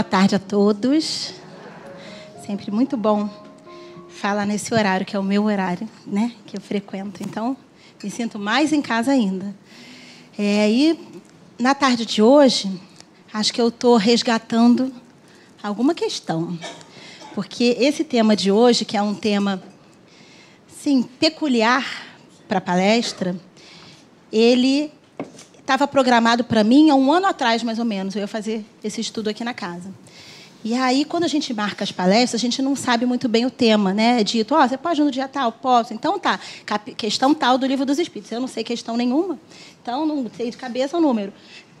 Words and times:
Boa 0.00 0.08
tarde 0.08 0.34
a 0.34 0.38
todos. 0.38 1.34
Sempre 2.46 2.70
muito 2.70 2.96
bom 2.96 3.28
falar 4.08 4.46
nesse 4.46 4.72
horário, 4.72 5.04
que 5.04 5.14
é 5.14 5.18
o 5.18 5.22
meu 5.22 5.44
horário, 5.44 5.86
né? 6.06 6.32
Que 6.46 6.56
eu 6.56 6.60
frequento. 6.62 7.22
Então, 7.22 7.54
me 8.02 8.10
sinto 8.10 8.38
mais 8.38 8.72
em 8.72 8.80
casa 8.80 9.12
ainda. 9.12 9.54
É, 10.38 10.70
e 10.70 10.98
na 11.58 11.74
tarde 11.74 12.06
de 12.06 12.22
hoje, 12.22 12.80
acho 13.30 13.52
que 13.52 13.60
eu 13.60 13.68
estou 13.68 13.98
resgatando 13.98 14.90
alguma 15.62 15.94
questão. 15.94 16.58
Porque 17.34 17.76
esse 17.78 18.02
tema 18.02 18.34
de 18.34 18.50
hoje, 18.50 18.86
que 18.86 18.96
é 18.96 19.02
um 19.02 19.14
tema, 19.14 19.62
sim, 20.66 21.02
peculiar 21.02 21.84
para 22.48 22.56
a 22.56 22.62
palestra, 22.62 23.38
ele 24.32 24.90
estava 25.70 25.86
programado 25.86 26.42
para 26.42 26.64
mim 26.64 26.90
há 26.90 26.96
um 26.96 27.12
ano 27.12 27.28
atrás, 27.28 27.62
mais 27.62 27.78
ou 27.78 27.84
menos. 27.84 28.16
Eu 28.16 28.22
ia 28.22 28.26
fazer 28.26 28.64
esse 28.82 29.00
estudo 29.00 29.30
aqui 29.30 29.44
na 29.44 29.54
casa. 29.54 29.94
E 30.64 30.74
aí, 30.74 31.04
quando 31.04 31.22
a 31.22 31.28
gente 31.28 31.54
marca 31.54 31.84
as 31.84 31.92
palestras, 31.92 32.40
a 32.40 32.42
gente 32.42 32.60
não 32.60 32.74
sabe 32.74 33.06
muito 33.06 33.28
bem 33.28 33.46
o 33.46 33.50
tema, 33.50 33.94
né? 33.94 34.20
É 34.20 34.24
dito, 34.24 34.52
ó, 34.52 34.64
oh, 34.64 34.68
você 34.68 34.76
pode 34.76 35.00
no 35.00 35.12
dia 35.12 35.28
tal? 35.28 35.52
Posso. 35.52 35.94
Então 35.94 36.18
tá, 36.18 36.40
questão 36.96 37.32
tal 37.32 37.56
do 37.56 37.66
livro 37.66 37.86
dos 37.86 38.00
Espíritos. 38.00 38.32
Eu 38.32 38.40
não 38.40 38.48
sei 38.48 38.64
questão 38.64 38.96
nenhuma, 38.96 39.38
então 39.80 40.04
não 40.04 40.28
sei 40.36 40.50
de 40.50 40.56
cabeça 40.56 40.98
o 40.98 41.00
número. 41.00 41.32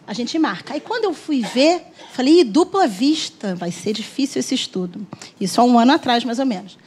A 0.06 0.14
gente 0.14 0.38
marca. 0.38 0.72
Aí 0.74 0.80
quando 0.80 1.04
eu 1.04 1.12
fui 1.12 1.42
ver, 1.42 1.82
falei, 2.12 2.44
dupla 2.44 2.86
vista, 2.86 3.56
vai 3.56 3.72
ser 3.72 3.92
difícil 3.92 4.38
esse 4.38 4.54
estudo. 4.54 5.04
Isso 5.40 5.60
há 5.60 5.64
um 5.64 5.76
ano 5.76 5.92
atrás, 5.92 6.24
mais 6.24 6.38
ou 6.38 6.46
menos. 6.46 6.78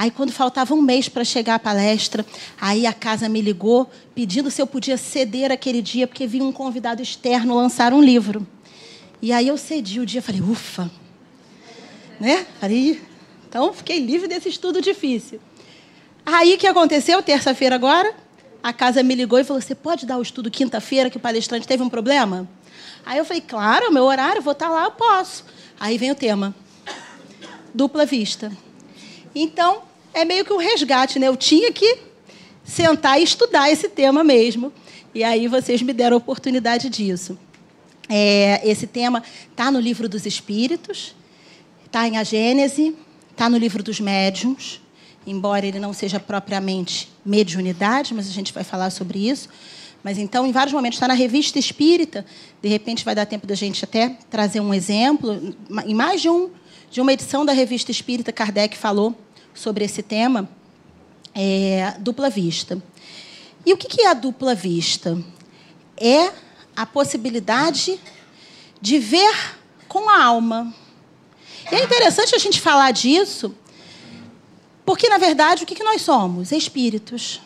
Aí, 0.00 0.10
quando 0.10 0.32
faltava 0.32 0.74
um 0.74 0.80
mês 0.80 1.10
para 1.10 1.22
chegar 1.24 1.56
à 1.56 1.58
palestra, 1.58 2.24
aí 2.58 2.86
a 2.86 2.92
casa 2.94 3.28
me 3.28 3.42
ligou 3.42 3.86
pedindo 4.14 4.50
se 4.50 4.62
eu 4.62 4.66
podia 4.66 4.96
ceder 4.96 5.52
aquele 5.52 5.82
dia, 5.82 6.06
porque 6.06 6.26
vinha 6.26 6.42
um 6.42 6.50
convidado 6.50 7.02
externo 7.02 7.54
lançar 7.54 7.92
um 7.92 8.00
livro. 8.00 8.46
E 9.20 9.30
aí 9.30 9.48
eu 9.48 9.58
cedi 9.58 10.00
o 10.00 10.06
dia, 10.06 10.22
falei, 10.22 10.40
ufa. 10.40 10.90
Né? 12.18 12.46
Falei, 12.58 12.98
então 13.46 13.74
fiquei 13.74 13.98
livre 13.98 14.26
desse 14.26 14.48
estudo 14.48 14.80
difícil. 14.80 15.38
Aí 16.24 16.54
o 16.54 16.56
que 16.56 16.66
aconteceu? 16.66 17.22
Terça-feira 17.22 17.74
agora, 17.74 18.14
a 18.62 18.72
casa 18.72 19.02
me 19.02 19.14
ligou 19.14 19.38
e 19.38 19.44
falou: 19.44 19.60
Você 19.60 19.74
pode 19.74 20.06
dar 20.06 20.16
o 20.16 20.22
estudo 20.22 20.50
quinta-feira 20.50 21.10
que 21.10 21.18
o 21.18 21.20
palestrante 21.20 21.68
teve 21.68 21.82
um 21.82 21.90
problema? 21.90 22.48
Aí 23.04 23.18
eu 23.18 23.24
falei: 23.26 23.42
Claro, 23.42 23.92
meu 23.92 24.04
horário, 24.04 24.40
vou 24.40 24.54
estar 24.54 24.70
lá, 24.70 24.84
eu 24.84 24.92
posso. 24.92 25.44
Aí 25.78 25.98
vem 25.98 26.10
o 26.10 26.14
tema: 26.14 26.54
dupla 27.74 28.06
vista. 28.06 28.50
Então, 29.34 29.89
é 30.12 30.24
meio 30.24 30.44
que 30.44 30.52
um 30.52 30.58
resgate, 30.58 31.18
né? 31.18 31.28
Eu 31.28 31.36
tinha 31.36 31.72
que 31.72 31.98
sentar 32.64 33.20
e 33.20 33.24
estudar 33.24 33.70
esse 33.70 33.88
tema 33.88 34.22
mesmo. 34.22 34.72
E 35.14 35.24
aí 35.24 35.48
vocês 35.48 35.82
me 35.82 35.92
deram 35.92 36.16
a 36.16 36.18
oportunidade 36.18 36.88
disso. 36.88 37.38
É, 38.08 38.60
esse 38.68 38.86
tema 38.86 39.22
está 39.50 39.70
no 39.70 39.78
livro 39.80 40.08
dos 40.08 40.26
Espíritos, 40.26 41.14
está 41.86 42.06
em 42.06 42.16
A 42.16 42.24
Gênese, 42.24 42.96
está 43.30 43.48
no 43.48 43.56
livro 43.56 43.82
dos 43.82 44.00
Médiuns, 44.00 44.80
embora 45.26 45.66
ele 45.66 45.78
não 45.78 45.92
seja 45.92 46.18
propriamente 46.18 47.08
mediunidade, 47.24 48.14
mas 48.14 48.28
a 48.28 48.32
gente 48.32 48.52
vai 48.52 48.64
falar 48.64 48.90
sobre 48.90 49.28
isso. 49.28 49.48
Mas 50.02 50.18
então, 50.18 50.46
em 50.46 50.52
vários 50.52 50.72
momentos, 50.72 50.96
está 50.96 51.06
na 51.06 51.14
revista 51.14 51.58
espírita. 51.58 52.24
De 52.62 52.68
repente, 52.68 53.04
vai 53.04 53.14
dar 53.14 53.26
tempo 53.26 53.46
da 53.46 53.54
gente 53.54 53.84
até 53.84 54.16
trazer 54.30 54.60
um 54.60 54.72
exemplo. 54.72 55.54
Em 55.84 55.94
mais 55.94 56.22
de, 56.22 56.28
um, 56.28 56.50
de 56.90 57.00
uma 57.00 57.12
edição 57.12 57.44
da 57.44 57.52
revista 57.52 57.90
espírita, 57.90 58.32
Kardec 58.32 58.76
falou 58.76 59.14
sobre 59.60 59.84
esse 59.84 60.02
tema, 60.02 60.48
é, 61.34 61.94
dupla 61.98 62.30
vista. 62.30 62.82
E 63.66 63.74
o 63.74 63.76
que 63.76 64.00
é 64.00 64.06
a 64.06 64.14
dupla 64.14 64.54
vista? 64.54 65.22
É 65.98 66.32
a 66.74 66.86
possibilidade 66.86 68.00
de 68.80 68.98
ver 68.98 69.58
com 69.86 70.08
a 70.08 70.24
alma. 70.24 70.74
E 71.70 71.74
é 71.74 71.84
interessante 71.84 72.34
a 72.34 72.38
gente 72.38 72.58
falar 72.58 72.90
disso, 72.90 73.54
porque, 74.86 75.10
na 75.10 75.18
verdade, 75.18 75.64
o 75.64 75.66
que 75.66 75.84
nós 75.84 76.00
somos? 76.00 76.52
Espíritos. 76.52 77.42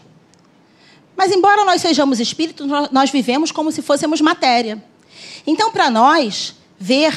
Mas, 1.16 1.32
embora 1.32 1.64
nós 1.64 1.82
sejamos 1.82 2.20
espíritos, 2.20 2.64
nós 2.92 3.10
vivemos 3.10 3.50
como 3.50 3.72
se 3.72 3.82
fôssemos 3.82 4.20
matéria. 4.20 4.82
Então, 5.44 5.72
para 5.72 5.90
nós, 5.90 6.54
ver, 6.78 7.12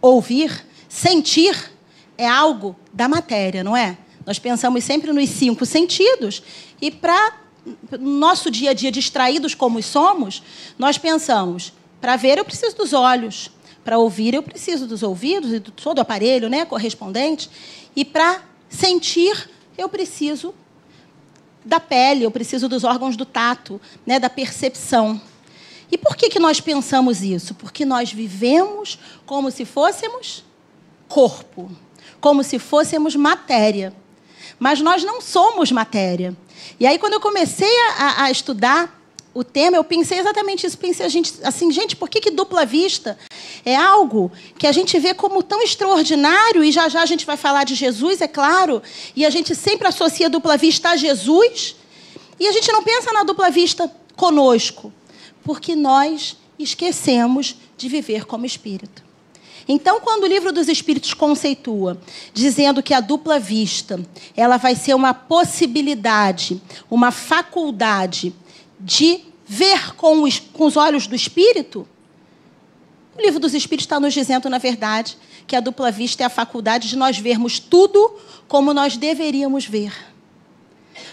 ouvir, 0.00 0.66
sentir 0.88 1.70
é 2.16 2.26
algo 2.26 2.74
da 2.94 3.06
matéria, 3.08 3.62
não 3.62 3.76
é? 3.76 3.98
Nós 4.26 4.38
pensamos 4.38 4.84
sempre 4.84 5.12
nos 5.12 5.28
cinco 5.30 5.66
sentidos 5.66 6.42
e 6.80 6.90
para 6.90 7.40
nosso 8.00 8.50
dia 8.50 8.70
a 8.70 8.74
dia 8.74 8.90
distraídos 8.90 9.54
como 9.54 9.82
somos, 9.82 10.42
nós 10.78 10.98
pensamos: 10.98 11.72
para 12.00 12.16
ver 12.16 12.38
eu 12.38 12.44
preciso 12.44 12.76
dos 12.76 12.92
olhos, 12.92 13.50
para 13.84 13.98
ouvir 13.98 14.34
eu 14.34 14.42
preciso 14.42 14.86
dos 14.86 15.02
ouvidos 15.02 15.52
e 15.52 15.58
do 15.58 15.70
todo 15.70 15.98
o 15.98 16.00
aparelho, 16.00 16.48
né, 16.48 16.64
correspondente, 16.64 17.50
e 17.94 18.04
para 18.04 18.42
sentir 18.68 19.48
eu 19.76 19.88
preciso 19.88 20.54
da 21.64 21.78
pele, 21.78 22.24
eu 22.24 22.30
preciso 22.30 22.68
dos 22.68 22.84
órgãos 22.84 23.16
do 23.16 23.24
tato, 23.24 23.80
né, 24.04 24.18
da 24.18 24.28
percepção. 24.28 25.20
E 25.90 25.98
por 25.98 26.16
que, 26.16 26.30
que 26.30 26.38
nós 26.38 26.60
pensamos 26.60 27.22
isso? 27.22 27.54
Porque 27.54 27.84
nós 27.84 28.12
vivemos 28.12 28.98
como 29.26 29.50
se 29.50 29.64
fôssemos 29.64 30.42
corpo, 31.06 31.70
como 32.20 32.42
se 32.42 32.58
fôssemos 32.58 33.14
matéria. 33.14 33.92
Mas 34.62 34.80
nós 34.80 35.02
não 35.02 35.20
somos 35.20 35.72
matéria. 35.72 36.36
E 36.78 36.86
aí, 36.86 36.96
quando 36.96 37.14
eu 37.14 37.20
comecei 37.20 37.76
a, 37.98 38.22
a 38.22 38.30
estudar 38.30 38.96
o 39.34 39.42
tema, 39.42 39.76
eu 39.76 39.82
pensei 39.82 40.20
exatamente 40.20 40.64
isso. 40.64 40.78
Pensei 40.78 41.04
a 41.04 41.08
gente, 41.08 41.34
assim, 41.42 41.72
gente, 41.72 41.96
por 41.96 42.08
que, 42.08 42.20
que 42.20 42.30
dupla 42.30 42.64
vista 42.64 43.18
é 43.64 43.74
algo 43.74 44.30
que 44.56 44.68
a 44.68 44.70
gente 44.70 44.96
vê 45.00 45.14
como 45.14 45.42
tão 45.42 45.60
extraordinário? 45.60 46.62
E 46.62 46.70
já 46.70 46.88
já 46.88 47.02
a 47.02 47.06
gente 47.06 47.26
vai 47.26 47.36
falar 47.36 47.64
de 47.64 47.74
Jesus, 47.74 48.20
é 48.20 48.28
claro. 48.28 48.80
E 49.16 49.26
a 49.26 49.30
gente 49.30 49.52
sempre 49.52 49.88
associa 49.88 50.30
dupla 50.30 50.56
vista 50.56 50.90
a 50.90 50.96
Jesus. 50.96 51.74
E 52.38 52.46
a 52.46 52.52
gente 52.52 52.70
não 52.70 52.84
pensa 52.84 53.12
na 53.12 53.24
dupla 53.24 53.50
vista 53.50 53.92
conosco, 54.14 54.92
porque 55.42 55.74
nós 55.74 56.36
esquecemos 56.56 57.56
de 57.76 57.88
viver 57.88 58.26
como 58.26 58.46
espírito. 58.46 59.02
Então, 59.68 60.00
quando 60.00 60.24
o 60.24 60.26
livro 60.26 60.52
dos 60.52 60.68
Espíritos 60.68 61.14
conceitua, 61.14 62.00
dizendo 62.32 62.82
que 62.82 62.94
a 62.94 63.00
dupla 63.00 63.38
vista, 63.38 64.00
ela 64.36 64.56
vai 64.56 64.74
ser 64.74 64.94
uma 64.94 65.14
possibilidade, 65.14 66.60
uma 66.90 67.10
faculdade 67.10 68.34
de 68.78 69.20
ver 69.46 69.94
com 69.96 70.22
os, 70.22 70.38
com 70.38 70.66
os 70.66 70.76
olhos 70.76 71.06
do 71.06 71.14
Espírito, 71.14 71.86
o 73.16 73.20
livro 73.20 73.38
dos 73.38 73.54
Espíritos 73.54 73.84
está 73.84 74.00
nos 74.00 74.14
dizendo, 74.14 74.48
na 74.48 74.58
verdade, 74.58 75.18
que 75.46 75.54
a 75.54 75.60
dupla 75.60 75.90
vista 75.90 76.22
é 76.22 76.26
a 76.26 76.30
faculdade 76.30 76.88
de 76.88 76.96
nós 76.96 77.18
vermos 77.18 77.58
tudo 77.58 78.16
como 78.48 78.72
nós 78.72 78.96
deveríamos 78.96 79.66
ver. 79.66 79.92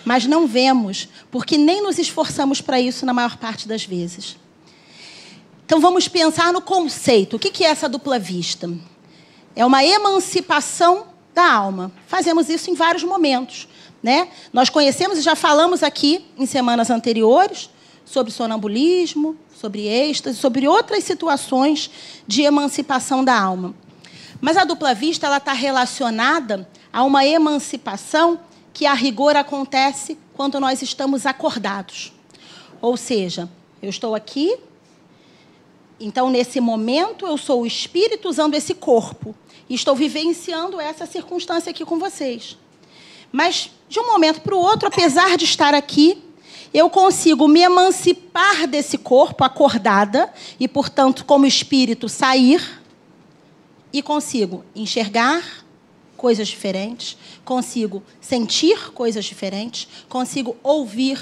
Mas 0.06 0.26
não 0.26 0.48
vemos, 0.48 1.10
porque 1.30 1.58
nem 1.58 1.84
nos 1.84 2.00
esforçamos 2.00 2.62
para 2.62 2.80
isso 2.80 3.06
na 3.06 3.14
maior 3.14 3.38
parte 3.38 3.68
das 3.68 3.84
vezes. 3.84 4.38
Então 5.70 5.80
vamos 5.80 6.08
pensar 6.08 6.52
no 6.52 6.64
conceito. 6.64 7.36
O 7.36 7.40
que 7.40 7.64
é 7.64 7.68
essa 7.68 7.88
dupla 7.88 8.18
vista? 8.18 8.68
É 9.56 9.64
uma 9.64 9.86
emancipação 9.86 11.10
da 11.32 11.54
alma. 11.54 11.92
Fazemos 12.08 12.50
isso 12.50 12.72
em 12.72 12.74
vários 12.74 13.04
momentos. 13.04 13.68
Né? 14.02 14.30
Nós 14.52 14.72
conhecemos 14.72 15.20
e 15.20 15.22
já 15.22 15.36
falamos 15.36 15.84
aqui 15.84 16.26
em 16.36 16.48
semanas 16.48 16.90
anteriores 16.90 17.70
sobre 18.04 18.32
sonambulismo, 18.32 19.38
sobre 19.56 19.86
êxtase, 19.86 20.40
sobre 20.40 20.68
outras 20.68 21.04
situações 21.04 21.92
de 22.26 22.42
emancipação 22.42 23.24
da 23.24 23.40
alma. 23.40 23.76
Mas 24.42 24.58
a 24.58 24.64
dupla 24.64 24.96
vista 24.96 25.28
ela 25.28 25.38
está 25.38 25.54
relacionada 25.54 26.68
a 26.92 27.04
uma 27.04 27.28
emancipação 27.28 28.40
que 28.74 28.88
a 28.88 28.96
rigor 28.96 29.36
acontece 29.36 30.18
quando 30.34 30.60
nós 30.60 30.82
estamos 30.82 31.28
acordados. 31.28 32.12
Ou 32.82 32.98
seja, 32.98 33.48
eu 33.84 33.90
estou 33.92 34.16
aqui 34.16 34.58
então, 36.00 36.30
nesse 36.30 36.62
momento, 36.62 37.26
eu 37.26 37.38
sou 37.38 37.62
o 37.62 37.66
espírito 37.66 38.30
usando 38.30 38.56
esse 38.56 38.74
corpo. 38.74 39.36
E 39.70 39.76
estou 39.76 39.96
vivenciando 39.96 40.80
essa 40.80 41.06
circunstância 41.06 41.70
aqui 41.70 41.84
com 41.84 42.00
vocês. 42.00 42.58
Mas, 43.32 43.70
de 43.88 44.00
um 44.00 44.08
momento 44.08 44.42
para 44.42 44.56
o 44.56 44.60
outro, 44.60 44.88
apesar 44.88 45.38
de 45.38 45.44
estar 45.44 45.74
aqui, 45.74 46.24
eu 46.74 46.90
consigo 46.90 47.48
me 47.48 47.62
emancipar 47.62 48.66
desse 48.66 48.98
corpo 48.98 49.44
acordada 49.44 50.32
e, 50.60 50.68
portanto, 50.68 51.26
como 51.26 51.46
espírito, 51.46 52.08
sair 52.08 52.82
e 53.92 54.02
consigo 54.02 54.64
enxergar 54.76 55.66
coisas 56.16 56.48
diferentes, 56.48 57.18
consigo 57.44 58.04
sentir 58.22 58.92
coisas 58.92 59.26
diferentes, 59.26 59.88
consigo 60.08 60.56
ouvir 60.64 61.20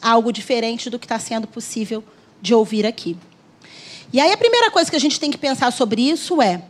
algo 0.00 0.32
diferente 0.32 0.88
do 0.88 0.98
que 0.98 1.06
está 1.06 1.18
sendo 1.18 1.46
possível 1.46 2.04
de 2.40 2.54
ouvir 2.54 2.86
aqui. 2.86 3.16
E 4.12 4.20
aí 4.20 4.32
a 4.32 4.36
primeira 4.36 4.70
coisa 4.70 4.90
que 4.90 4.96
a 4.96 5.00
gente 5.00 5.20
tem 5.20 5.30
que 5.30 5.38
pensar 5.38 5.72
sobre 5.72 6.02
isso 6.02 6.40
é: 6.40 6.62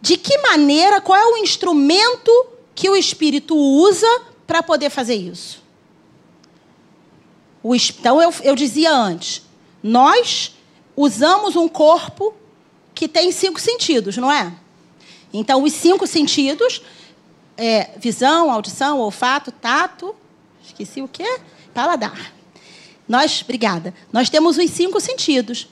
de 0.00 0.16
que 0.16 0.38
maneira, 0.38 1.00
qual 1.00 1.18
é 1.18 1.26
o 1.26 1.36
instrumento 1.38 2.30
que 2.74 2.88
o 2.88 2.96
espírito 2.96 3.56
usa 3.56 4.22
para 4.46 4.62
poder 4.62 4.90
fazer 4.90 5.14
isso? 5.14 5.62
O, 7.62 7.74
então 7.74 8.22
eu, 8.22 8.32
eu 8.42 8.54
dizia 8.54 8.92
antes, 8.92 9.42
nós 9.82 10.54
usamos 10.96 11.56
um 11.56 11.68
corpo 11.68 12.34
que 12.94 13.08
tem 13.08 13.30
cinco 13.32 13.60
sentidos, 13.60 14.16
não 14.16 14.30
é? 14.32 14.52
Então, 15.32 15.62
os 15.62 15.72
cinco 15.72 16.06
sentidos 16.06 16.80
é 17.56 17.90
visão, 17.98 18.50
audição, 18.50 19.00
olfato, 19.00 19.50
tato, 19.52 20.14
esqueci 20.64 21.02
o 21.02 21.08
quê? 21.08 21.40
Paladar. 21.74 22.35
Nós, 23.08 23.42
obrigada. 23.42 23.94
Nós 24.12 24.28
temos 24.28 24.58
os 24.58 24.70
cinco 24.70 25.00
sentidos. 25.00 25.68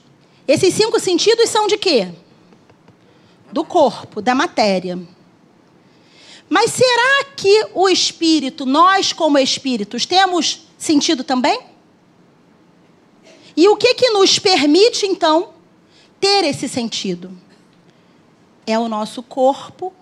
Esses 0.47 0.73
cinco 0.73 0.99
sentidos 0.99 1.49
são 1.49 1.67
de 1.67 1.77
quê? 1.77 2.09
Do 3.51 3.63
corpo, 3.63 4.21
da 4.21 4.33
matéria. 4.33 4.99
Mas 6.49 6.71
será 6.71 7.25
que 7.35 7.67
o 7.73 7.89
espírito, 7.89 8.65
nós 8.65 9.11
como 9.11 9.37
espíritos, 9.37 10.05
temos 10.05 10.67
sentido 10.77 11.23
também? 11.23 11.59
E 13.57 13.67
o 13.67 13.75
que 13.75 13.93
que 13.93 14.09
nos 14.11 14.37
permite 14.37 15.05
então 15.05 15.53
ter 16.19 16.43
esse 16.43 16.67
sentido? 16.67 17.31
É 18.67 18.77
o 18.77 18.87
nosso 18.87 19.23
corpo 19.23 19.93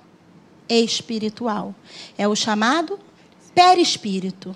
espiritual. 0.67 1.75
É 2.17 2.27
o 2.27 2.35
chamado 2.35 2.99
perispírito. 3.53 4.55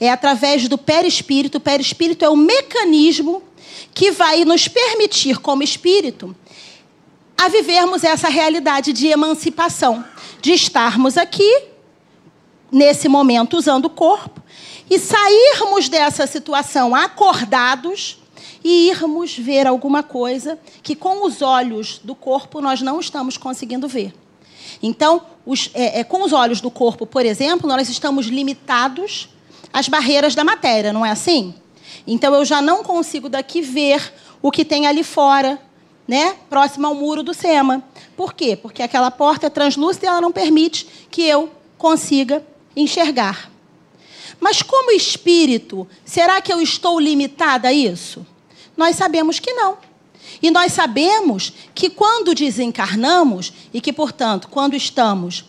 É 0.00 0.10
através 0.10 0.68
do 0.68 0.76
perispírito, 0.76 1.58
o 1.58 1.60
perispírito 1.60 2.24
é 2.24 2.28
o 2.28 2.36
mecanismo 2.36 3.42
que 3.92 4.10
vai 4.10 4.44
nos 4.44 4.66
permitir, 4.68 5.38
como 5.38 5.62
espírito, 5.62 6.34
a 7.36 7.48
vivermos 7.48 8.04
essa 8.04 8.28
realidade 8.28 8.92
de 8.92 9.06
emancipação, 9.08 10.04
de 10.40 10.52
estarmos 10.52 11.16
aqui, 11.16 11.62
nesse 12.70 13.08
momento, 13.08 13.56
usando 13.56 13.86
o 13.86 13.90
corpo, 13.90 14.42
e 14.90 14.98
sairmos 14.98 15.88
dessa 15.88 16.26
situação 16.26 16.94
acordados 16.94 18.18
e 18.62 18.88
irmos 18.88 19.36
ver 19.36 19.66
alguma 19.66 20.02
coisa 20.02 20.58
que, 20.82 20.96
com 20.96 21.26
os 21.26 21.42
olhos 21.42 22.00
do 22.02 22.14
corpo, 22.14 22.60
nós 22.60 22.80
não 22.80 22.98
estamos 22.98 23.36
conseguindo 23.36 23.86
ver. 23.86 24.14
Então, 24.82 25.22
os, 25.46 25.70
é, 25.74 26.00
é, 26.00 26.04
com 26.04 26.22
os 26.22 26.32
olhos 26.32 26.60
do 26.60 26.70
corpo, 26.70 27.06
por 27.06 27.24
exemplo, 27.24 27.68
nós 27.68 27.88
estamos 27.88 28.26
limitados 28.26 29.28
às 29.74 29.88
barreiras 29.88 30.36
da 30.36 30.44
matéria, 30.44 30.92
não 30.92 31.04
é 31.04 31.10
assim? 31.10 31.52
Então, 32.06 32.32
eu 32.32 32.44
já 32.44 32.62
não 32.62 32.84
consigo 32.84 33.28
daqui 33.28 33.60
ver 33.60 34.14
o 34.40 34.52
que 34.52 34.64
tem 34.64 34.86
ali 34.86 35.02
fora, 35.02 35.60
né, 36.06 36.36
próximo 36.48 36.86
ao 36.86 36.94
muro 36.94 37.24
do 37.24 37.34
SEMA. 37.34 37.82
Por 38.16 38.34
quê? 38.34 38.54
Porque 38.54 38.84
aquela 38.84 39.10
porta 39.10 39.48
é 39.48 39.50
translúcida 39.50 40.06
e 40.06 40.08
ela 40.08 40.20
não 40.20 40.30
permite 40.30 40.86
que 41.10 41.22
eu 41.22 41.50
consiga 41.76 42.46
enxergar. 42.76 43.50
Mas 44.38 44.62
como 44.62 44.92
espírito, 44.92 45.88
será 46.04 46.40
que 46.40 46.52
eu 46.52 46.60
estou 46.60 47.00
limitada 47.00 47.68
a 47.68 47.72
isso? 47.72 48.24
Nós 48.76 48.94
sabemos 48.94 49.40
que 49.40 49.52
não. 49.54 49.78
E 50.40 50.52
nós 50.52 50.72
sabemos 50.72 51.52
que 51.74 51.90
quando 51.90 52.34
desencarnamos 52.34 53.52
e 53.72 53.80
que, 53.80 53.92
portanto, 53.92 54.48
quando 54.48 54.76
estamos 54.76 55.44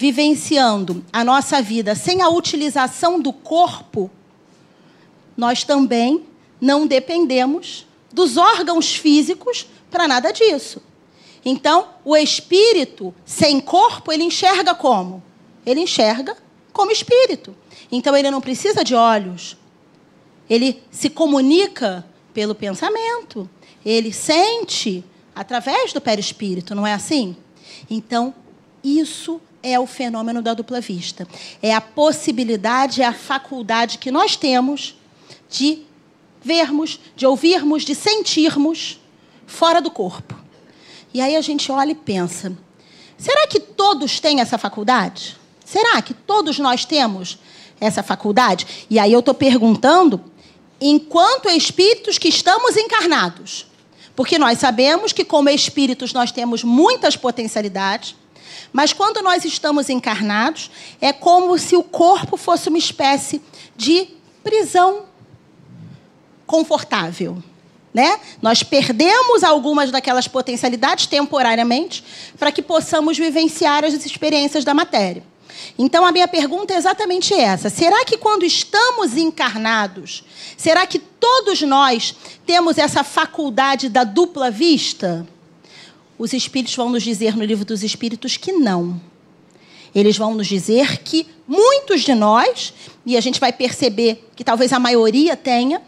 vivenciando 0.00 1.04
a 1.12 1.22
nossa 1.22 1.60
vida 1.60 1.94
sem 1.94 2.22
a 2.22 2.28
utilização 2.30 3.20
do 3.20 3.34
corpo, 3.34 4.10
nós 5.36 5.62
também 5.62 6.24
não 6.58 6.86
dependemos 6.86 7.86
dos 8.10 8.38
órgãos 8.38 8.96
físicos 8.96 9.66
para 9.90 10.08
nada 10.08 10.32
disso. 10.32 10.80
Então, 11.44 11.88
o 12.02 12.16
espírito 12.16 13.14
sem 13.26 13.60
corpo, 13.60 14.10
ele 14.10 14.24
enxerga 14.24 14.74
como? 14.74 15.22
Ele 15.66 15.80
enxerga 15.80 16.34
como 16.72 16.90
espírito. 16.90 17.54
Então, 17.92 18.16
ele 18.16 18.30
não 18.30 18.40
precisa 18.40 18.82
de 18.82 18.94
olhos. 18.94 19.54
Ele 20.48 20.82
se 20.90 21.10
comunica 21.10 22.06
pelo 22.32 22.54
pensamento. 22.54 23.48
Ele 23.84 24.14
sente 24.14 25.04
através 25.34 25.92
do 25.92 26.00
perispírito, 26.00 26.74
não 26.74 26.86
é 26.86 26.94
assim? 26.94 27.36
Então, 27.90 28.34
isso 28.82 29.38
é 29.62 29.78
o 29.78 29.86
fenômeno 29.86 30.42
da 30.42 30.54
dupla 30.54 30.80
vista. 30.80 31.26
É 31.62 31.74
a 31.74 31.80
possibilidade, 31.80 33.02
é 33.02 33.06
a 33.06 33.12
faculdade 33.12 33.98
que 33.98 34.10
nós 34.10 34.36
temos 34.36 34.96
de 35.48 35.82
vermos, 36.42 37.00
de 37.14 37.26
ouvirmos, 37.26 37.84
de 37.84 37.94
sentirmos 37.94 39.00
fora 39.46 39.80
do 39.80 39.90
corpo. 39.90 40.34
E 41.12 41.20
aí 41.20 41.36
a 41.36 41.40
gente 41.40 41.70
olha 41.70 41.92
e 41.92 41.94
pensa: 41.94 42.56
será 43.18 43.46
que 43.46 43.60
todos 43.60 44.20
têm 44.20 44.40
essa 44.40 44.56
faculdade? 44.56 45.36
Será 45.64 46.00
que 46.02 46.14
todos 46.14 46.58
nós 46.58 46.84
temos 46.84 47.38
essa 47.80 48.02
faculdade? 48.02 48.86
E 48.88 48.98
aí 48.98 49.12
eu 49.12 49.20
estou 49.20 49.34
perguntando 49.34 50.22
enquanto 50.80 51.48
espíritos 51.48 52.18
que 52.18 52.28
estamos 52.28 52.76
encarnados. 52.76 53.66
Porque 54.16 54.38
nós 54.38 54.58
sabemos 54.58 55.12
que, 55.12 55.24
como 55.24 55.48
espíritos, 55.48 56.12
nós 56.12 56.32
temos 56.32 56.64
muitas 56.64 57.16
potencialidades, 57.16 58.14
mas 58.72 58.92
quando 58.92 59.22
nós 59.22 59.44
estamos 59.44 59.88
encarnados, 59.88 60.70
é 61.00 61.12
como 61.12 61.58
se 61.58 61.76
o 61.76 61.82
corpo 61.82 62.36
fosse 62.36 62.68
uma 62.68 62.78
espécie 62.78 63.42
de 63.76 64.08
prisão 64.42 65.04
confortável. 66.46 67.42
Né? 67.92 68.20
Nós 68.40 68.62
perdemos 68.62 69.42
algumas 69.42 69.90
daquelas 69.90 70.28
potencialidades 70.28 71.06
temporariamente 71.06 72.04
para 72.38 72.52
que 72.52 72.62
possamos 72.62 73.18
vivenciar 73.18 73.84
as 73.84 73.94
experiências 73.94 74.64
da 74.64 74.72
matéria. 74.72 75.24
Então 75.78 76.04
a 76.04 76.12
minha 76.12 76.28
pergunta 76.28 76.72
é 76.72 76.76
exatamente 76.76 77.34
essa: 77.34 77.68
será 77.68 78.04
que 78.04 78.16
quando 78.16 78.44
estamos 78.44 79.16
encarnados, 79.16 80.24
será 80.56 80.86
que 80.86 80.98
todos 80.98 81.60
nós 81.62 82.14
temos 82.46 82.78
essa 82.78 83.02
faculdade 83.02 83.88
da 83.88 84.04
dupla 84.04 84.50
vista? 84.50 85.26
Os 86.20 86.34
espíritos 86.34 86.76
vão 86.76 86.90
nos 86.90 87.02
dizer 87.02 87.34
no 87.34 87.42
livro 87.42 87.64
dos 87.64 87.82
espíritos 87.82 88.36
que 88.36 88.52
não. 88.52 89.00
Eles 89.94 90.18
vão 90.18 90.34
nos 90.34 90.46
dizer 90.46 90.98
que 90.98 91.26
muitos 91.48 92.02
de 92.02 92.14
nós, 92.14 92.74
e 93.06 93.16
a 93.16 93.22
gente 93.22 93.40
vai 93.40 93.50
perceber 93.50 94.28
que 94.36 94.44
talvez 94.44 94.70
a 94.74 94.78
maioria 94.78 95.34
tenha, 95.34 95.80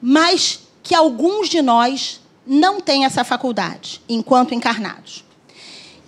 mas 0.00 0.60
que 0.84 0.94
alguns 0.94 1.48
de 1.48 1.60
nós 1.60 2.20
não 2.46 2.80
têm 2.80 3.04
essa 3.04 3.24
faculdade 3.24 4.00
enquanto 4.08 4.54
encarnados. 4.54 5.24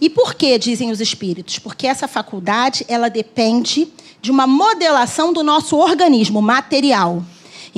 E 0.00 0.08
por 0.08 0.32
que, 0.32 0.56
dizem 0.56 0.92
os 0.92 1.00
espíritos? 1.00 1.58
Porque 1.58 1.84
essa 1.84 2.06
faculdade, 2.06 2.86
ela 2.86 3.08
depende 3.08 3.88
de 4.22 4.30
uma 4.30 4.46
modelação 4.46 5.32
do 5.32 5.42
nosso 5.42 5.76
organismo 5.76 6.40
material. 6.40 7.24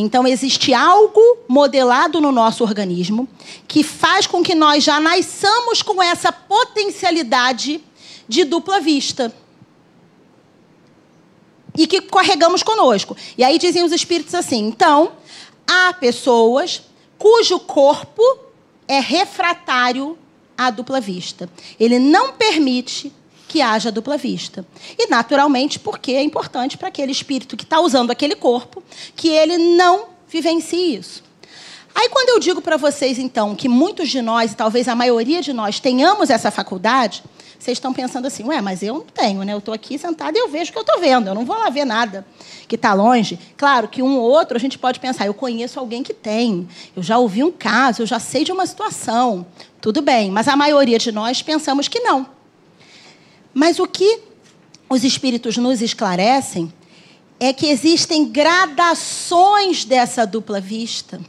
Então, 0.01 0.25
existe 0.29 0.73
algo 0.73 1.21
modelado 1.49 2.21
no 2.21 2.31
nosso 2.31 2.63
organismo 2.63 3.29
que 3.67 3.83
faz 3.83 4.29
com 4.29 4.45
que 4.45 4.55
nós 4.55 4.85
já 4.85 5.01
nasçamos 5.01 5.83
com 5.83 6.01
essa 6.01 6.31
potencialidade 6.31 7.83
de 8.29 8.45
dupla 8.45 8.79
vista. 8.81 9.35
E 11.77 11.85
que 11.85 12.01
carregamos 12.01 12.63
conosco. 12.63 13.17
E 13.37 13.43
aí 13.43 13.59
dizem 13.59 13.83
os 13.83 13.91
espíritos 13.91 14.37
assim: 14.37 14.69
então, 14.69 15.15
há 15.67 15.93
pessoas 15.93 16.83
cujo 17.19 17.59
corpo 17.59 18.23
é 18.87 19.01
refratário 19.01 20.17
a 20.57 20.71
dupla 20.71 21.01
vista. 21.01 21.51
Ele 21.79 21.99
não 21.99 22.35
permite 22.35 23.13
que 23.49 23.63
haja 23.63 23.91
dupla 23.91 24.17
vista. 24.17 24.65
E, 24.99 25.09
naturalmente, 25.09 25.79
porque 25.79 26.13
é 26.13 26.23
importante 26.23 26.77
para 26.77 26.89
aquele 26.89 27.11
espírito 27.11 27.57
que 27.57 27.65
está 27.65 27.81
usando 27.81 28.11
aquele 28.11 28.37
corpo 28.37 28.83
que 29.17 29.29
ele 29.29 29.57
não 29.57 30.09
vivencie 30.29 30.97
isso. 30.97 31.25
Aí, 31.95 32.09
quando 32.11 32.29
eu 32.29 32.39
digo 32.39 32.61
para 32.61 32.77
vocês, 32.77 33.19
então, 33.19 33.57
que 33.57 33.69
muitos 33.69 34.09
de 34.09 34.23
nós, 34.23 34.53
e 34.53 34.55
talvez 34.55 34.87
a 34.87 34.95
maioria 34.95 35.43
de 35.43 35.53
nós, 35.53 35.81
tenhamos 35.81 36.31
essa 36.31 36.51
faculdade, 36.51 37.25
vocês 37.59 37.77
estão 37.77 37.93
pensando 37.93 38.27
assim, 38.27 38.45
ué, 38.45 38.61
mas 38.61 38.85
eu 38.85 38.95
não 38.95 39.01
tenho, 39.01 39.43
né? 39.43 39.53
Eu 39.53 39.59
estou 39.59 39.75
aqui 39.75 39.99
sentada 39.99 40.39
e 40.39 40.41
eu 40.41 40.49
vejo 40.49 40.71
o 40.71 40.73
que 40.73 40.79
eu 40.79 40.83
estou 40.83 41.01
vendo, 41.01 41.27
eu 41.27 41.35
não 41.35 41.45
vou 41.45 41.59
lá 41.59 41.69
ver 41.71 41.85
nada 41.85 42.25
que 42.69 42.77
está 42.77 42.95
longe. 42.95 43.37
Claro 43.57 43.89
que 43.89 44.01
um 44.01 44.17
ou 44.17 44.31
outro 44.31 44.57
a 44.57 44.61
gente 44.61 44.79
pode 44.79 45.01
pensar, 45.01 45.27
eu 45.27 45.35
conheço 45.35 45.81
alguém 45.81 46.05
que 46.05 46.15
tem, 46.15 46.69
eu 46.95 47.03
já 47.03 47.19
ouvi 47.19 47.43
um 47.43 47.51
caso, 47.51 48.03
eu 48.03 48.07
já 48.07 48.21
sei 48.21 48.45
de 48.45 48.53
uma 48.53 48.65
situação. 48.65 49.45
Tudo 49.81 50.01
bem, 50.01 50.31
mas 50.31 50.47
a 50.47 50.55
maioria 50.55 50.99
de 50.99 51.11
nós 51.11 51.43
pensamos 51.43 51.89
que 51.89 51.99
não. 51.99 52.38
Mas 53.53 53.79
o 53.79 53.87
que 53.87 54.21
os 54.89 55.05
espíritos 55.05 55.57
nos 55.57 55.83
esclarecem 55.83 56.73
é 57.41 57.53
que 57.53 57.67
existem 57.67 58.27
gradações 58.27 59.85
dessa 59.85 60.27
dupla 60.27 60.61
vista 60.61 61.21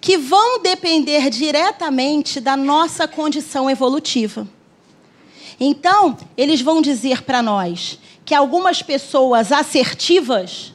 que 0.00 0.16
vão 0.16 0.60
depender 0.60 1.28
diretamente 1.28 2.40
da 2.40 2.56
nossa 2.56 3.08
condição 3.08 3.68
evolutiva. 3.68 4.46
Então, 5.58 6.16
eles 6.36 6.60
vão 6.60 6.80
dizer 6.80 7.22
para 7.22 7.42
nós 7.42 7.98
que 8.24 8.34
algumas 8.34 8.80
pessoas 8.80 9.50
assertivas 9.50 10.72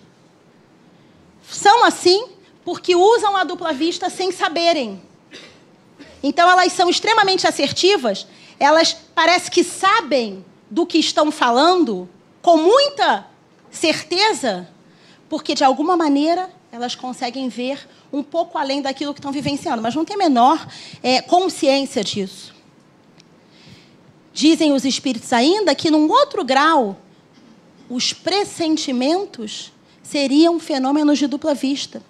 são 1.42 1.86
assim 1.86 2.28
porque 2.66 2.96
usam 2.96 3.36
a 3.38 3.44
dupla 3.44 3.74
vista 3.74 4.10
sem 4.10 4.32
saberem 4.32 5.02
Então 6.22 6.50
elas 6.50 6.72
são 6.74 6.90
extremamente 6.90 7.46
assertivas, 7.46 8.26
elas 8.60 8.96
parece 9.14 9.52
que 9.52 9.64
sabem 9.64 10.44
do 10.74 10.88
que 10.88 10.98
estão 10.98 11.32
falando 11.32 12.10
com 12.42 12.58
muita 12.58 13.28
certeza, 13.70 14.68
porque 15.30 15.54
de 15.54 15.64
alguma 15.64 15.96
maneira 15.96 16.50
elas 16.72 16.96
conseguem 16.96 17.48
ver 17.48 17.88
um 18.12 18.24
pouco 18.24 18.58
além 18.58 18.82
daquilo 18.82 19.14
que 19.14 19.20
estão 19.20 19.32
vivenciando, 19.32 19.84
mas 19.84 19.94
não 19.94 20.04
tem 20.04 20.16
a 20.16 20.18
menor 20.18 20.68
é, 21.04 21.22
consciência 21.22 22.04
disso. 22.04 22.56
Dizem 24.34 24.74
os 24.74 24.84
espíritos 24.84 25.32
ainda 25.32 25.76
que, 25.76 25.92
num 25.92 26.10
outro 26.10 26.44
grau, 26.44 26.98
os 27.88 28.12
pressentimentos 28.12 29.72
seriam 30.02 30.60
fenômenos 30.60 31.20
de 31.20 31.28
dupla 31.28 31.54
vista. 31.54 32.02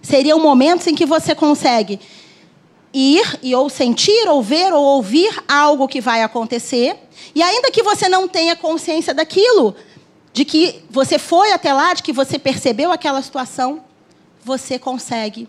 Seriam 0.00 0.38
momentos 0.38 0.86
em 0.86 0.94
que 0.94 1.04
você 1.04 1.34
consegue 1.34 1.98
ir 2.96 3.38
e 3.42 3.54
ou 3.54 3.68
sentir, 3.68 4.26
ou 4.26 4.42
ver, 4.42 4.72
ou 4.72 4.82
ouvir 4.82 5.30
algo 5.46 5.86
que 5.86 6.00
vai 6.00 6.22
acontecer, 6.22 6.96
e 7.34 7.42
ainda 7.42 7.70
que 7.70 7.82
você 7.82 8.08
não 8.08 8.26
tenha 8.26 8.56
consciência 8.56 9.12
daquilo, 9.12 9.76
de 10.32 10.46
que 10.46 10.82
você 10.88 11.18
foi 11.18 11.52
até 11.52 11.74
lá, 11.74 11.92
de 11.92 12.02
que 12.02 12.12
você 12.12 12.38
percebeu 12.38 12.90
aquela 12.90 13.20
situação, 13.20 13.84
você 14.42 14.78
consegue 14.78 15.46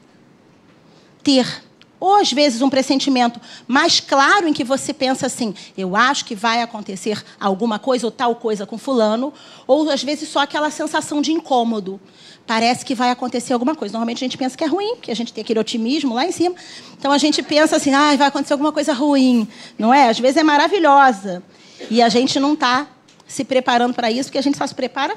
ter 1.23 1.65
ou 1.99 2.15
às 2.15 2.31
vezes 2.31 2.61
um 2.61 2.69
pressentimento 2.69 3.41
mais 3.67 3.99
claro 3.99 4.47
em 4.47 4.53
que 4.53 4.63
você 4.63 4.93
pensa 4.93 5.25
assim, 5.25 5.55
eu 5.75 5.95
acho 5.95 6.25
que 6.25 6.35
vai 6.35 6.61
acontecer 6.61 7.23
alguma 7.39 7.79
coisa 7.79 8.05
ou 8.05 8.11
tal 8.11 8.35
coisa 8.35 8.65
com 8.65 8.77
fulano, 8.77 9.33
ou 9.65 9.89
às 9.89 10.03
vezes 10.03 10.29
só 10.29 10.41
aquela 10.41 10.69
sensação 10.69 11.21
de 11.21 11.31
incômodo. 11.31 11.99
Parece 12.47 12.85
que 12.85 12.95
vai 12.95 13.11
acontecer 13.11 13.51
alguma 13.51 13.75
coisa. 13.75 13.91
Normalmente 13.91 14.23
a 14.23 14.25
gente 14.25 14.37
pensa 14.37 14.57
que 14.57 14.63
é 14.63 14.67
ruim, 14.67 14.95
porque 14.95 15.11
a 15.11 15.15
gente 15.15 15.33
tem 15.33 15.41
aquele 15.41 15.59
otimismo 15.59 16.15
lá 16.15 16.25
em 16.25 16.31
cima. 16.31 16.55
Então 16.97 17.11
a 17.11 17.17
gente 17.17 17.43
pensa 17.43 17.75
assim, 17.75 17.93
ah, 17.93 18.15
vai 18.15 18.29
acontecer 18.29 18.53
alguma 18.53 18.71
coisa 18.71 18.93
ruim, 18.93 19.45
não 19.77 19.93
é? 19.93 20.09
Às 20.09 20.17
vezes 20.17 20.37
é 20.37 20.43
maravilhosa. 20.43 21.43
E 21.91 22.01
a 22.01 22.07
gente 22.07 22.39
não 22.39 22.53
está 22.53 22.87
se 23.27 23.43
preparando 23.43 23.93
para 23.93 24.09
isso, 24.09 24.29
porque 24.29 24.37
a 24.37 24.41
gente 24.41 24.57
só 24.57 24.65
se 24.65 24.73
prepara, 24.73 25.15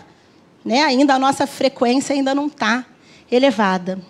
né? 0.64 0.82
Ainda 0.82 1.14
a 1.14 1.18
nossa 1.20 1.46
frequência 1.46 2.12
ainda 2.14 2.34
não 2.34 2.48
está 2.48 2.84
elevada. 3.30 4.00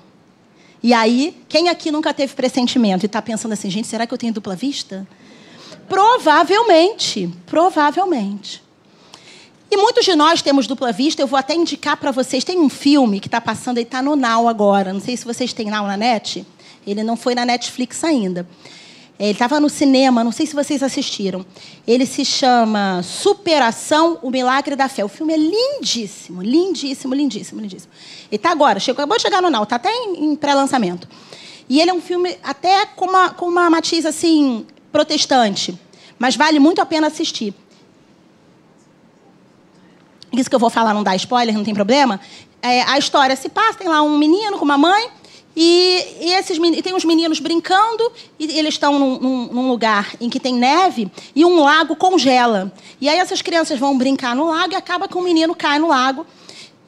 E 0.82 0.94
aí, 0.94 1.36
quem 1.46 1.68
aqui 1.68 1.90
nunca 1.90 2.14
teve 2.14 2.34
pressentimento 2.34 3.04
e 3.04 3.06
está 3.06 3.20
pensando 3.20 3.52
assim, 3.52 3.68
gente, 3.68 3.86
será 3.86 4.06
que 4.06 4.14
eu 4.14 4.18
tenho 4.18 4.32
dupla 4.32 4.56
vista? 4.56 5.06
Provavelmente, 5.86 7.30
provavelmente. 7.44 8.62
E 9.70 9.76
muitos 9.76 10.04
de 10.04 10.16
nós 10.16 10.42
temos 10.42 10.66
dupla 10.66 10.90
vista. 10.90 11.22
Eu 11.22 11.28
vou 11.28 11.38
até 11.38 11.54
indicar 11.54 11.96
para 11.96 12.10
vocês. 12.10 12.42
Tem 12.42 12.58
um 12.58 12.68
filme 12.68 13.20
que 13.20 13.28
está 13.28 13.40
passando 13.40 13.78
e 13.78 13.82
está 13.82 14.02
no 14.02 14.16
Now 14.16 14.48
agora. 14.48 14.92
Não 14.92 15.00
sei 15.00 15.16
se 15.16 15.24
vocês 15.24 15.52
têm 15.52 15.70
Now 15.70 15.86
na 15.86 15.96
net. 15.96 16.44
Ele 16.84 17.04
não 17.04 17.16
foi 17.16 17.36
na 17.36 17.44
Netflix 17.44 18.02
ainda. 18.02 18.48
Ele 19.16 19.30
estava 19.30 19.60
no 19.60 19.68
cinema, 19.68 20.24
não 20.24 20.32
sei 20.32 20.46
se 20.46 20.54
vocês 20.54 20.82
assistiram. 20.82 21.46
Ele 21.86 22.04
se 22.04 22.24
chama 22.24 23.00
Superação, 23.04 24.18
o 24.22 24.30
Milagre 24.30 24.74
da 24.74 24.88
Fé. 24.88 25.04
O 25.04 25.08
filme 25.08 25.34
é 25.34 25.36
lindíssimo, 25.36 26.42
lindíssimo, 26.42 27.14
lindíssimo, 27.14 27.60
lindíssimo. 27.60 27.92
Ele 28.28 28.36
está 28.36 28.50
agora, 28.50 28.80
chegou, 28.80 29.02
acabou 29.02 29.18
de 29.18 29.22
chegar 29.22 29.42
no 29.42 29.50
Now, 29.50 29.62
está 29.62 29.76
até 29.76 29.92
em, 29.92 30.24
em 30.24 30.34
pré-lançamento. 30.34 31.06
E 31.68 31.80
ele 31.80 31.90
é 31.90 31.94
um 31.94 32.00
filme 32.00 32.36
até 32.42 32.86
com 32.86 33.04
uma, 33.04 33.30
com 33.30 33.46
uma 33.46 33.68
matiz 33.68 34.06
assim, 34.06 34.66
protestante. 34.90 35.78
Mas 36.18 36.34
vale 36.34 36.58
muito 36.58 36.80
a 36.80 36.86
pena 36.86 37.06
assistir. 37.06 37.54
Isso 40.32 40.48
que 40.48 40.54
eu 40.54 40.60
vou 40.60 40.70
falar 40.70 40.94
não 40.94 41.02
dá 41.02 41.14
spoiler, 41.16 41.54
não 41.54 41.64
tem 41.64 41.74
problema. 41.74 42.20
É, 42.62 42.82
a 42.82 42.98
história 42.98 43.34
se 43.36 43.48
passa, 43.48 43.78
tem 43.78 43.88
lá 43.88 44.02
um 44.02 44.18
menino 44.18 44.58
com 44.58 44.64
uma 44.64 44.78
mãe 44.78 45.08
e, 45.56 46.06
e 46.20 46.32
esses 46.32 46.58
e 46.58 46.82
tem 46.82 46.94
uns 46.94 47.04
meninos 47.04 47.40
brincando 47.40 48.12
e 48.38 48.58
eles 48.58 48.74
estão 48.74 48.98
num, 48.98 49.18
num, 49.18 49.46
num, 49.46 49.68
lugar 49.68 50.14
em 50.20 50.30
que 50.30 50.38
tem 50.38 50.54
neve 50.54 51.10
e 51.34 51.44
um 51.44 51.60
lago 51.62 51.96
congela. 51.96 52.72
E 53.00 53.08
aí 53.08 53.18
essas 53.18 53.42
crianças 53.42 53.78
vão 53.78 53.98
brincar 53.98 54.36
no 54.36 54.46
lago 54.46 54.72
e 54.72 54.76
acaba 54.76 55.08
que 55.08 55.18
o 55.18 55.22
menino 55.22 55.54
cai 55.54 55.78
no 55.78 55.88
lago 55.88 56.24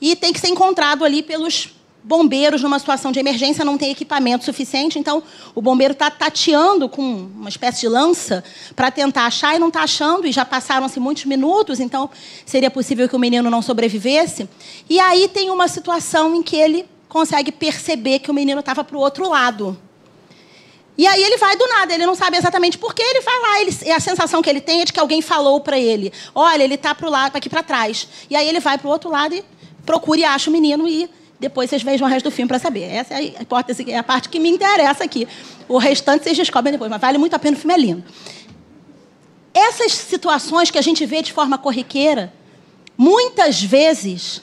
e 0.01 0.15
tem 0.15 0.33
que 0.33 0.41
ser 0.41 0.49
encontrado 0.49 1.05
ali 1.05 1.23
pelos 1.23 1.71
bombeiros 2.05 2.63
numa 2.63 2.79
situação 2.79 3.13
de 3.13 3.21
emergência, 3.21 3.65
não 3.65 3.79
tem 3.79 3.91
equipamento 3.91 4.45
suficiente, 4.45 4.99
então 4.99 5.23
o 5.55 5.63
bombeiro 5.63 5.93
está 5.93 6.11
tateando 6.11 6.89
com 6.89 7.03
uma 7.03 7.49
espécie 7.49 7.83
de 7.83 7.89
lança 7.89 8.43
para 8.75 8.91
tentar 8.91 9.27
achar 9.27 9.55
e 9.55 9.59
não 9.59 9.69
está 9.69 9.83
achando, 9.83 10.27
e 10.27 10.33
já 10.33 10.45
passaram-se 10.45 10.99
muitos 10.99 11.25
minutos, 11.25 11.79
então 11.79 12.11
seria 12.45 12.71
possível 12.71 13.09
que 13.09 13.15
o 13.15 13.19
menino 13.19 13.49
não 13.51 13.63
sobrevivesse. 13.63 14.49
E 14.91 14.99
aí 14.99 15.29
tem 15.29 15.51
uma 15.51 15.69
situação 15.69 16.35
em 16.35 16.43
que 16.43 16.57
ele 16.57 16.87
consegue 17.09 17.53
perceber 17.53 18.19
que 18.19 18.31
o 18.31 18.35
menino 18.35 18.61
estava 18.61 18.83
para 18.83 18.97
o 18.97 19.01
outro 19.01 19.29
lado. 19.29 19.79
E 20.97 21.07
aí 21.07 21.23
ele 21.23 21.39
vai 21.39 21.57
do 21.57 21.67
nada, 21.69 21.95
ele 21.95 22.05
não 22.05 22.15
sabe 22.15 22.37
exatamente 22.37 22.77
por 22.77 22.95
que 22.95 23.03
ele 23.03 23.21
vai 23.21 23.41
lá. 23.41 23.61
Ele, 23.61 23.93
a 23.93 24.01
sensação 24.01 24.43
que 24.43 24.51
ele 24.51 24.61
tem 24.61 24.83
é 24.83 24.85
de 24.85 24.93
que 24.93 25.01
alguém 25.01 25.23
falou 25.23 25.61
para 25.61 25.79
ele: 25.79 26.13
olha, 26.35 26.63
ele 26.63 26.75
está 26.75 26.95
para 26.95 27.07
o 27.07 27.11
lado, 27.11 27.37
aqui 27.37 27.49
para 27.49 27.63
trás. 27.63 28.07
E 28.29 28.37
aí 28.37 28.47
ele 28.47 28.61
vai 28.61 28.77
para 28.77 28.87
o 28.87 28.91
outro 28.91 29.11
lado 29.11 29.35
e 29.35 29.43
procura 29.87 30.21
e 30.21 30.25
acha 30.25 30.51
o 30.51 30.53
menino 30.53 30.87
e 30.87 31.09
depois 31.43 31.69
vocês 31.69 31.83
vejam 31.83 32.07
o 32.07 32.11
resto 32.11 32.31
do 32.31 32.31
filme 32.31 32.49
para 32.49 32.59
saber. 32.59 32.85
Essa 32.85 33.15
é 33.15 33.17
a 33.17 33.43
hipótese, 33.43 33.91
é 33.91 33.99
a 33.99 34.03
parte 34.03 34.29
que 34.29 34.39
me 34.39 34.49
interessa 34.49 35.03
aqui. 35.05 35.27
O 35.69 35.77
restante 35.77 36.23
vocês 36.23 36.37
descobrem 36.37 36.73
depois, 36.73 36.91
mas 36.91 37.01
vale 37.01 37.19
muito 37.19 37.35
a 37.35 37.39
pena, 37.39 37.57
o 37.57 37.61
filme 37.61 37.75
é 37.75 37.79
lindo. 37.79 38.05
Essas 39.53 39.93
situações 39.93 40.71
que 40.71 40.79
a 40.79 40.83
gente 40.83 41.05
vê 41.05 41.21
de 41.21 41.33
forma 41.33 41.59
corriqueira, 41.59 42.33
muitas 42.97 43.61
vezes 43.61 44.41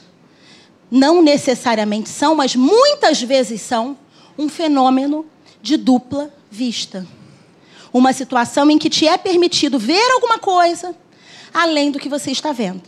não 0.91 1.21
necessariamente 1.21 2.09
são, 2.09 2.35
mas 2.35 2.55
muitas 2.55 3.21
vezes 3.21 3.61
são, 3.61 3.97
um 4.37 4.49
fenômeno 4.49 5.25
de 5.61 5.77
dupla 5.77 6.33
vista. 6.51 7.07
Uma 7.93 8.13
situação 8.13 8.69
em 8.69 8.77
que 8.77 8.89
te 8.89 9.07
é 9.07 9.17
permitido 9.17 9.79
ver 9.79 10.11
alguma 10.11 10.37
coisa 10.37 10.95
além 11.53 11.91
do 11.91 11.99
que 11.99 12.09
você 12.09 12.31
está 12.31 12.51
vendo. 12.51 12.83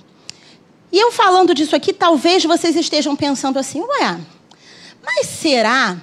E 0.92 1.00
eu 1.00 1.12
falando 1.12 1.54
disso 1.54 1.76
aqui, 1.76 1.94
talvez 1.94 2.44
vocês 2.44 2.76
estejam 2.76 3.16
pensando 3.16 3.58
assim, 3.58 3.82
ué, 3.82 4.20
mas 5.04 5.28
será 5.28 5.98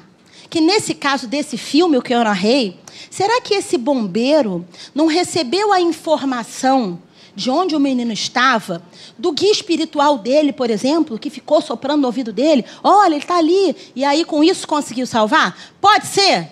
que 0.48 0.60
nesse 0.60 0.94
caso 0.94 1.26
desse 1.26 1.58
filme, 1.58 1.98
o 1.98 2.02
que 2.02 2.14
eu 2.14 2.24
narrei, 2.24 2.78
será 3.10 3.40
que 3.40 3.54
esse 3.54 3.76
bombeiro 3.76 4.66
não 4.94 5.06
recebeu 5.06 5.72
a 5.72 5.80
informação 5.80 7.00
de 7.38 7.50
onde 7.50 7.76
o 7.76 7.80
menino 7.80 8.12
estava, 8.12 8.82
do 9.16 9.30
guia 9.30 9.52
espiritual 9.52 10.18
dele, 10.18 10.52
por 10.52 10.70
exemplo, 10.70 11.16
que 11.16 11.30
ficou 11.30 11.60
soprando 11.60 12.00
no 12.00 12.08
ouvido 12.08 12.32
dele. 12.32 12.64
Olha, 12.82 13.14
ele 13.14 13.22
está 13.22 13.36
ali. 13.36 13.76
E 13.94 14.04
aí, 14.04 14.24
com 14.24 14.42
isso, 14.42 14.66
conseguiu 14.66 15.06
salvar? 15.06 15.56
Pode 15.80 16.08
ser? 16.08 16.48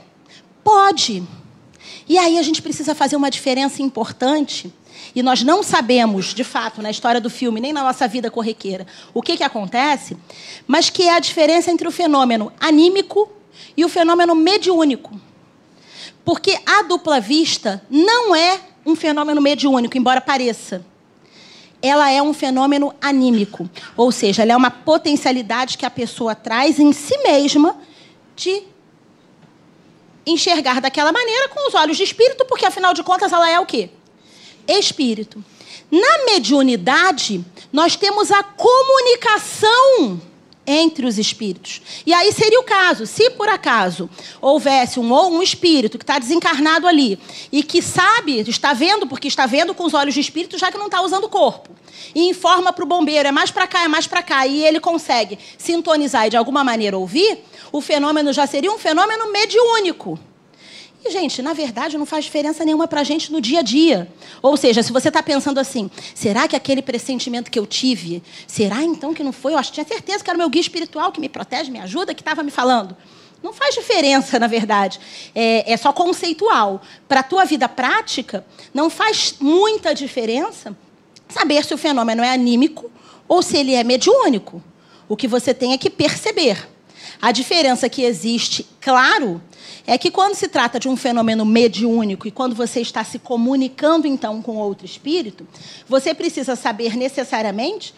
Pode. 0.62 1.25
E 2.09 2.19
aí 2.19 2.38
a 2.38 2.43
gente 2.43 2.62
precisa 2.62 2.95
fazer 2.95 3.16
uma 3.16 3.31
diferença 3.31 3.83
importante. 3.83 4.73
E 5.14 5.23
nós 5.23 5.43
não 5.43 5.62
sabemos, 5.62 6.35
de 6.35 6.45
fato, 6.45 6.83
na 6.83 6.90
história 6.90 7.21
do 7.21 7.31
filme, 7.31 7.61
nem 7.61 7.73
na 7.73 7.83
nossa 7.83 8.07
vida 8.07 8.31
corriqueira, 8.31 8.87
o 9.12 9.23
que, 9.23 9.37
que 9.37 9.43
acontece, 9.43 10.16
mas 10.66 10.90
que 10.90 11.05
é 11.05 11.14
a 11.14 11.21
diferença 11.21 11.71
entre 11.71 11.87
o 11.87 11.90
fenômeno 11.90 12.52
anímico 12.61 13.31
e 13.76 13.85
o 13.85 13.88
fenômeno 13.88 14.35
mediúnico. 14.35 15.19
Porque 16.25 16.59
a 16.66 16.83
dupla 16.83 17.21
vista 17.21 17.83
não 17.88 18.35
é 18.35 18.61
um 18.85 18.95
fenômeno 18.95 19.40
mediúnico, 19.40 19.97
embora 19.97 20.21
pareça. 20.21 20.85
Ela 21.83 22.11
é 22.11 22.23
um 22.23 22.33
fenômeno 22.33 22.95
anímico, 23.00 23.69
ou 23.97 24.11
seja, 24.11 24.43
ela 24.43 24.52
é 24.52 24.57
uma 24.57 24.71
potencialidade 24.71 25.76
que 25.76 25.85
a 25.85 25.90
pessoa 25.90 26.35
traz 26.35 26.78
em 26.78 26.93
si 26.93 27.16
mesma 27.19 27.76
de 28.35 28.62
enxergar 30.26 30.80
daquela 30.80 31.12
maneira 31.12 31.49
com 31.49 31.68
os 31.68 31.75
olhos 31.75 31.97
de 31.97 32.02
espírito, 32.02 32.45
porque 32.45 32.66
afinal 32.66 32.92
de 32.92 33.02
contas 33.02 33.33
ela 33.33 33.50
é 33.50 33.61
o 33.61 33.66
quê? 33.66 33.90
Espírito. 34.66 35.42
Na 35.90 36.25
mediunidade, 36.26 37.45
nós 37.73 37.95
temos 37.95 38.33
a 38.33 38.42
comunicação 38.42 40.21
entre 40.66 41.06
os 41.06 41.16
espíritos. 41.16 41.80
E 42.04 42.12
aí 42.12 42.33
seria 42.33 42.59
o 42.59 42.64
caso, 42.64 43.06
se 43.06 43.30
por 43.30 43.49
acaso 43.49 44.11
houvesse 44.40 44.99
um 44.99 45.12
ou 45.12 45.30
um 45.30 45.42
espírito 45.42 45.97
que 45.97 46.02
está 46.02 46.18
desencarnado 46.18 46.88
ali 46.88 47.18
e 47.52 47.62
que 47.62 47.80
sabe, 47.80 48.40
está 48.40 48.73
vendo, 48.73 49.06
porque 49.06 49.28
está 49.28 49.47
vendo 49.47 49.75
com 49.75 49.85
os 49.85 49.95
olhos 49.95 50.14
de 50.14 50.21
espírito, 50.21 50.59
já 50.59 50.73
que 50.73 50.78
não 50.78 50.87
está 50.87 51.00
usando 51.02 51.25
o 51.25 51.28
corpo, 51.28 51.71
e 52.15 52.29
informa 52.29 52.73
para 52.73 52.85
o 52.85 52.87
bombeiro, 52.87 53.29
é 53.29 53.33
mais 53.33 53.50
para 53.50 53.67
cá, 53.67 53.85
é 53.85 53.88
mais 53.88 54.07
para 54.07 54.23
cá, 54.23 54.47
e 54.47 54.65
ele 54.65 54.81
consegue 54.81 55.38
sintonizar 55.59 56.26
e 56.26 56.31
de 56.31 56.37
alguma 56.37 56.62
maneira 56.65 56.97
ouvir, 56.97 57.38
o 57.73 57.81
fenômeno 57.81 58.33
já 58.33 58.47
seria 58.47 58.73
um 58.73 58.79
fenômeno 58.79 59.31
mediúnico. 59.33 60.19
E, 61.05 61.11
gente, 61.11 61.41
na 61.41 61.53
verdade, 61.53 61.97
não 61.97 62.05
faz 62.05 62.25
diferença 62.25 62.65
nenhuma 62.65 62.88
para 62.88 63.00
a 63.00 63.05
gente 63.05 63.31
no 63.31 63.41
dia 63.41 63.61
a 63.61 63.62
dia. 63.62 64.11
Ou 64.43 64.57
seja, 64.57 64.83
se 64.83 64.93
você 64.93 65.07
está 65.07 65.23
pensando 65.23 65.59
assim, 65.59 65.88
será 66.15 66.49
que 66.49 66.57
aquele 66.57 66.83
pressentimento 66.83 67.49
que 67.49 67.59
eu 67.59 67.65
tive, 67.65 68.23
será 68.47 68.83
então 68.83 69.15
que 69.15 69.23
não 69.23 69.33
foi? 69.33 69.53
Eu 69.53 69.59
acho, 69.59 69.71
tinha 69.71 69.87
certeza 69.87 70.25
que 70.25 70.29
era 70.29 70.37
o 70.37 70.38
meu 70.38 70.50
guia 70.50 70.61
espiritual 70.61 71.12
que 71.12 71.21
me 71.21 71.29
protege, 71.29 71.71
me 71.71 71.79
ajuda, 71.79 72.12
que 72.12 72.23
estava 72.23 72.43
me 72.43 72.50
falando. 72.50 72.97
Não 73.41 73.53
faz 73.53 73.75
diferença, 73.76 74.38
na 74.41 74.49
verdade. 74.49 74.99
É, 75.33 75.73
é 75.73 75.76
só 75.76 75.93
conceitual. 75.93 76.83
Para 77.07 77.21
a 77.21 77.23
tua 77.23 77.45
vida 77.45 77.69
prática, 77.69 78.45
não 78.75 78.91
faz 78.91 79.37
muita 79.38 79.95
diferença 79.95 80.76
saber 81.28 81.64
se 81.64 81.75
o 81.75 81.78
fenômeno 81.78 82.23
é 82.23 82.30
anímico 82.30 82.90
ou 83.28 83.42
se 83.42 83.56
ele 83.56 83.75
é 83.75 83.83
mediúnico. 83.85 84.62
O 85.09 85.16
que 85.16 85.28
você 85.28 85.54
tem 85.54 85.73
é 85.73 85.78
que 85.78 85.90
perceber. 85.90 86.68
A 87.21 87.33
diferença 87.33 87.88
que 87.88 88.02
existe, 88.02 88.66
claro, 88.80 89.40
é 89.87 89.97
que 89.97 90.11
quando 90.11 90.35
se 90.35 90.49
trata 90.49 90.78
de 90.78 90.88
um 90.88 90.97
fenômeno 90.97 91.45
mediúnico 91.45 92.26
e 92.26 92.30
quando 92.30 92.54
você 92.54 92.80
está 92.80 93.04
se 93.04 93.18
comunicando 93.18 94.06
então 94.06 94.42
com 94.42 94.56
outro 94.56 94.85
espírito, 94.85 95.47
você 95.88 96.12
precisa 96.12 96.56
saber 96.56 96.97
necessariamente 96.97 97.95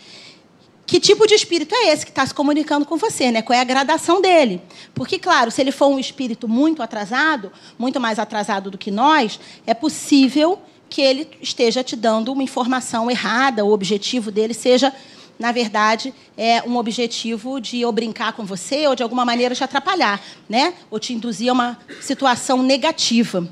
que 0.87 0.99
tipo 0.99 1.26
de 1.26 1.35
espírito 1.35 1.75
é 1.75 1.88
esse 1.88 2.04
que 2.06 2.11
está 2.11 2.25
se 2.25 2.32
comunicando 2.32 2.87
com 2.87 2.97
você, 2.97 3.30
né? 3.30 3.42
Qual 3.42 3.54
é 3.54 3.61
a 3.61 3.64
gradação 3.64 4.23
dele? 4.23 4.62
Porque, 4.94 5.18
claro, 5.18 5.50
se 5.50 5.61
ele 5.61 5.70
for 5.70 5.88
um 5.88 5.99
espírito 5.99 6.49
muito 6.49 6.82
atrasado, 6.82 7.52
muito 7.78 8.00
mais 8.00 8.18
atrasado 8.18 8.70
do 8.70 8.78
que 8.78 8.90
nós, 8.90 9.38
é 9.66 9.75
possível 9.75 10.58
que 10.88 11.02
ele 11.02 11.28
esteja 11.40 11.83
te 11.85 11.95
dando 11.95 12.33
uma 12.33 12.42
informação 12.42 13.11
errada, 13.11 13.64
o 13.64 13.73
objetivo 13.73 14.30
dele 14.30 14.54
seja, 14.54 14.92
na 15.38 15.52
verdade, 15.52 16.12
é 16.37 16.62
um 16.62 16.76
objetivo 16.76 17.61
de 17.61 17.85
ou 17.85 17.92
brincar 17.92 18.33
com 18.33 18.45
você 18.45 18.87
ou 18.87 18.97
de 18.97 19.02
alguma 19.02 19.25
maneira 19.25 19.54
te 19.54 19.62
atrapalhar, 19.62 20.21
né? 20.49 20.75
Ou 20.90 20.99
te 20.99 21.12
induzir 21.12 21.50
a 21.50 21.52
uma 21.52 21.78
situação 22.00 22.62
negativa. 22.62 23.49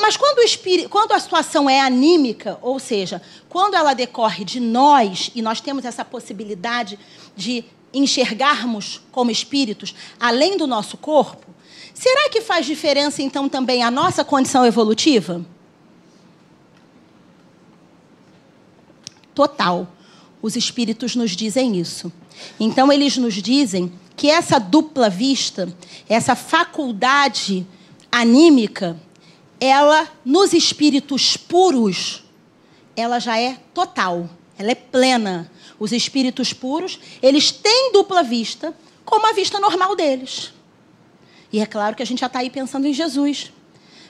Mas 0.00 0.16
quando, 0.16 0.40
espírito, 0.40 0.88
quando, 0.88 1.12
a 1.12 1.18
situação 1.18 1.68
é 1.68 1.80
anímica, 1.80 2.58
ou 2.62 2.78
seja, 2.78 3.22
quando 3.48 3.74
ela 3.74 3.94
decorre 3.94 4.44
de 4.44 4.58
nós, 4.58 5.30
e 5.34 5.42
nós 5.42 5.60
temos 5.60 5.84
essa 5.84 6.04
possibilidade 6.04 6.98
de 7.36 7.64
enxergarmos 7.92 9.00
como 9.10 9.30
espíritos 9.30 9.94
além 10.18 10.56
do 10.56 10.66
nosso 10.66 10.96
corpo, 10.96 11.46
será 11.94 12.28
que 12.28 12.40
faz 12.40 12.66
diferença 12.66 13.22
então 13.22 13.48
também 13.48 13.82
a 13.82 13.90
nossa 13.90 14.24
condição 14.24 14.66
evolutiva? 14.66 15.44
Total. 19.36 19.86
Os 20.40 20.56
espíritos 20.56 21.14
nos 21.14 21.32
dizem 21.32 21.78
isso. 21.78 22.10
Então, 22.58 22.90
eles 22.90 23.18
nos 23.18 23.34
dizem 23.34 23.92
que 24.16 24.30
essa 24.30 24.58
dupla 24.58 25.10
vista, 25.10 25.68
essa 26.08 26.34
faculdade 26.34 27.66
anímica, 28.10 28.98
ela, 29.60 30.08
nos 30.24 30.54
espíritos 30.54 31.36
puros, 31.36 32.24
ela 32.96 33.18
já 33.18 33.38
é 33.38 33.58
total, 33.74 34.30
ela 34.58 34.70
é 34.70 34.74
plena. 34.74 35.52
Os 35.78 35.92
espíritos 35.92 36.54
puros, 36.54 36.98
eles 37.20 37.50
têm 37.50 37.92
dupla 37.92 38.22
vista, 38.22 38.74
como 39.04 39.28
a 39.28 39.34
vista 39.34 39.60
normal 39.60 39.94
deles. 39.94 40.54
E 41.52 41.60
é 41.60 41.66
claro 41.66 41.94
que 41.94 42.02
a 42.02 42.06
gente 42.06 42.20
já 42.20 42.26
está 42.26 42.38
aí 42.38 42.48
pensando 42.48 42.86
em 42.86 42.94
Jesus. 42.94 43.52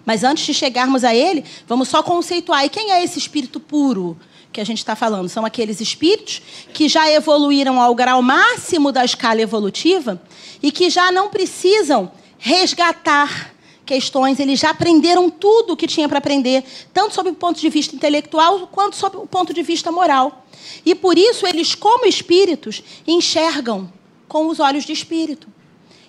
Mas 0.05 0.23
antes 0.23 0.47
de 0.47 0.55
chegarmos 0.55 1.03
a 1.03 1.13
ele, 1.13 1.45
vamos 1.67 1.89
só 1.89 2.01
conceituar. 2.01 2.65
E 2.65 2.69
quem 2.69 2.93
é 2.93 3.03
esse 3.03 3.19
espírito 3.19 3.59
puro 3.59 4.17
que 4.57 4.61
a 4.63 4.65
gente 4.65 4.79
está 4.79 4.97
falando? 4.97 5.29
São 5.29 5.45
aqueles 5.45 5.83
espíritos 5.83 6.41
que 6.73 6.89
já 6.89 7.11
evoluíram 7.13 7.79
ao 7.79 7.95
grau 7.95 8.23
máximo 8.23 8.91
da 8.91 9.05
escala 9.05 9.43
evolutiva 9.43 10.19
e 10.63 10.73
que 10.73 10.89
já 10.89 11.13
não 11.13 11.29
precisam 11.29 12.11
resgatar 12.39 13.55
questões, 13.85 14.41
eles 14.41 14.59
já 14.59 14.71
aprenderam 14.71 15.29
tudo 15.29 15.75
o 15.75 15.77
que 15.77 15.87
tinha 15.87 16.09
para 16.09 16.19
aprender, 16.19 16.65
tanto 16.93 17.15
sob 17.15 17.29
o 17.29 17.35
ponto 17.35 17.61
de 17.61 17.69
vista 17.69 17.95
intelectual 17.95 18.67
quanto 18.69 18.97
sob 18.97 19.19
o 19.19 19.27
ponto 19.27 19.53
de 19.53 19.63
vista 19.63 19.93
moral. 19.93 20.47
E 20.87 20.95
por 20.95 21.19
isso 21.19 21.47
eles, 21.47 21.75
como 21.75 22.07
espíritos, 22.07 22.83
enxergam 23.07 23.93
com 24.27 24.49
os 24.49 24.59
olhos 24.59 24.85
de 24.85 24.93
espírito. 24.93 25.47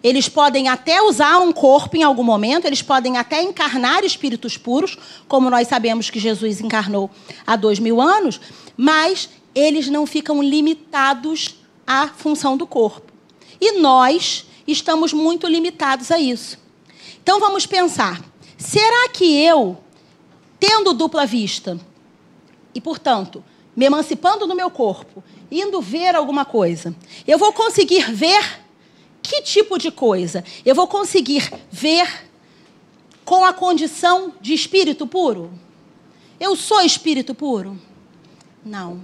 Eles 0.03 0.29
podem 0.29 0.67
até 0.67 1.01
usar 1.01 1.39
um 1.39 1.51
corpo 1.51 1.97
em 1.97 2.03
algum 2.03 2.23
momento, 2.23 2.65
eles 2.65 2.81
podem 2.81 3.17
até 3.17 3.41
encarnar 3.41 4.03
espíritos 4.03 4.57
puros, 4.57 4.97
como 5.27 5.49
nós 5.49 5.67
sabemos 5.67 6.10
que 6.10 6.19
Jesus 6.19 6.62
encarnou 6.62 7.10
há 7.45 7.55
dois 7.55 7.79
mil 7.79 7.99
anos, 7.99 8.39
mas 8.75 9.29
eles 9.55 9.88
não 9.88 10.05
ficam 10.05 10.41
limitados 10.41 11.55
à 11.86 12.07
função 12.07 12.55
do 12.55 12.67
corpo. 12.67 13.12
E 13.60 13.79
nós 13.79 14.45
estamos 14.67 15.13
muito 15.13 15.47
limitados 15.47 16.12
a 16.12 16.19
isso. 16.19 16.60
Então 17.21 17.39
vamos 17.39 17.65
pensar: 17.65 18.21
será 18.57 19.10
que 19.10 19.25
eu, 19.43 19.77
tendo 20.60 20.93
dupla 20.93 21.25
vista, 21.25 21.79
e 22.73 22.79
portanto, 22.79 23.43
me 23.75 23.86
emancipando 23.86 24.45
do 24.45 24.55
meu 24.55 24.69
corpo, 24.69 25.23
indo 25.51 25.81
ver 25.81 26.15
alguma 26.15 26.45
coisa, 26.45 26.95
eu 27.27 27.38
vou 27.38 27.51
conseguir 27.53 28.12
ver 28.12 28.66
que 29.27 29.41
tipo 29.41 29.77
de 29.77 29.91
coisa? 29.91 30.43
Eu 30.65 30.73
vou 30.73 30.87
conseguir 30.87 31.51
ver 31.69 32.29
com 33.25 33.43
a 33.43 33.51
condição 33.51 34.33
de 34.39 34.53
espírito 34.53 35.05
puro? 35.05 35.51
Eu 36.39 36.55
sou 36.55 36.79
espírito 36.79 37.35
puro? 37.35 37.77
Não. 38.65 39.01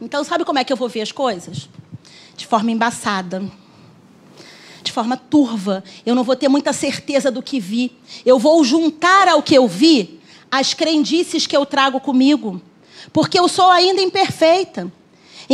Então, 0.00 0.22
sabe 0.22 0.44
como 0.44 0.58
é 0.58 0.64
que 0.64 0.72
eu 0.72 0.76
vou 0.76 0.88
ver 0.88 1.00
as 1.00 1.12
coisas? 1.12 1.66
De 2.36 2.46
forma 2.46 2.70
embaçada 2.70 3.42
de 4.82 4.90
forma 4.90 5.16
turva. 5.16 5.82
Eu 6.04 6.14
não 6.14 6.24
vou 6.24 6.34
ter 6.34 6.48
muita 6.48 6.72
certeza 6.72 7.30
do 7.30 7.40
que 7.40 7.60
vi. 7.60 7.92
Eu 8.26 8.36
vou 8.38 8.62
juntar 8.64 9.28
ao 9.28 9.40
que 9.40 9.54
eu 9.54 9.68
vi 9.68 10.20
as 10.50 10.74
crendices 10.74 11.46
que 11.46 11.56
eu 11.56 11.64
trago 11.64 12.00
comigo, 12.00 12.60
porque 13.12 13.38
eu 13.38 13.48
sou 13.48 13.70
ainda 13.70 14.02
imperfeita. 14.02 14.92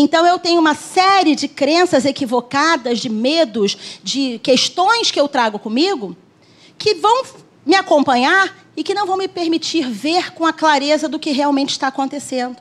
Então 0.01 0.25
eu 0.25 0.39
tenho 0.39 0.61
uma 0.61 0.77
série 0.77 1.35
de 1.35 1.49
crenças 1.49 2.05
equivocadas, 2.05 3.01
de 3.01 3.09
medos, 3.09 3.99
de 4.01 4.39
questões 4.39 5.11
que 5.11 5.19
eu 5.19 5.27
trago 5.27 5.59
comigo, 5.59 6.17
que 6.79 6.95
vão 6.95 7.25
me 7.67 7.75
acompanhar 7.75 8.65
e 8.77 8.85
que 8.85 8.95
não 8.95 9.05
vão 9.05 9.17
me 9.17 9.27
permitir 9.27 9.91
ver 9.91 10.33
com 10.35 10.47
a 10.47 10.53
clareza 10.53 11.09
do 11.09 11.19
que 11.19 11.33
realmente 11.33 11.71
está 11.71 11.89
acontecendo. 11.89 12.59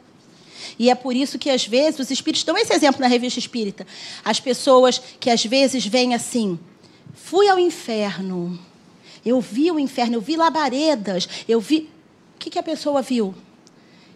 E 0.79 0.89
é 0.89 0.95
por 0.95 1.15
isso 1.15 1.37
que, 1.37 1.51
às 1.51 1.63
vezes, 1.63 1.99
os 1.99 2.09
espíritos 2.09 2.43
dão 2.43 2.57
esse 2.57 2.73
exemplo 2.73 3.01
na 3.01 3.07
revista 3.07 3.37
espírita. 3.37 3.85
As 4.25 4.39
pessoas 4.39 4.99
que, 5.19 5.29
às 5.29 5.45
vezes, 5.45 5.85
vêm 5.85 6.15
assim: 6.15 6.57
fui 7.13 7.47
ao 7.47 7.59
inferno, 7.59 8.57
eu 9.23 9.39
vi 9.39 9.69
o 9.69 9.77
inferno, 9.77 10.15
eu 10.15 10.21
vi 10.21 10.35
labaredas, 10.35 11.29
eu 11.47 11.61
vi. 11.61 11.87
O 12.35 12.39
que, 12.39 12.49
que 12.49 12.57
a 12.57 12.63
pessoa 12.63 13.03
viu? 13.03 13.35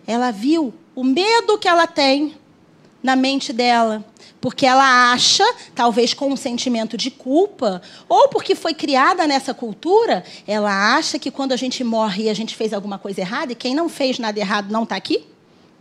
Ela 0.08 0.32
viu 0.32 0.74
o 0.96 1.04
medo 1.04 1.60
que 1.60 1.68
ela 1.68 1.86
tem 1.86 2.41
na 3.02 3.16
mente 3.16 3.52
dela. 3.52 4.06
Porque 4.40 4.66
ela 4.66 5.12
acha, 5.12 5.44
talvez 5.76 6.14
com 6.14 6.32
um 6.32 6.36
sentimento 6.36 6.98
de 6.98 7.12
culpa, 7.12 7.82
ou 8.10 8.28
porque 8.30 8.56
foi 8.56 8.74
criada 8.74 9.28
nessa 9.28 9.54
cultura, 9.54 10.24
ela 10.48 10.96
acha 10.96 11.20
que 11.20 11.30
quando 11.30 11.52
a 11.52 11.56
gente 11.56 11.84
morre 11.84 12.24
e 12.24 12.30
a 12.30 12.34
gente 12.34 12.56
fez 12.56 12.74
alguma 12.74 12.98
coisa 12.98 13.22
errada, 13.22 13.52
e 13.52 13.56
quem 13.56 13.76
não 13.76 13.88
fez 13.88 14.18
nada 14.18 14.40
errado 14.40 14.72
não 14.72 14.84
está 14.84 14.96
aqui, 14.96 15.26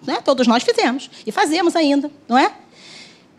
né? 0.06 0.20
Todos 0.22 0.46
nós 0.46 0.62
fizemos. 0.62 1.10
E 1.26 1.32
fazemos 1.32 1.74
ainda, 1.74 2.10
não 2.28 2.36
é? 2.36 2.52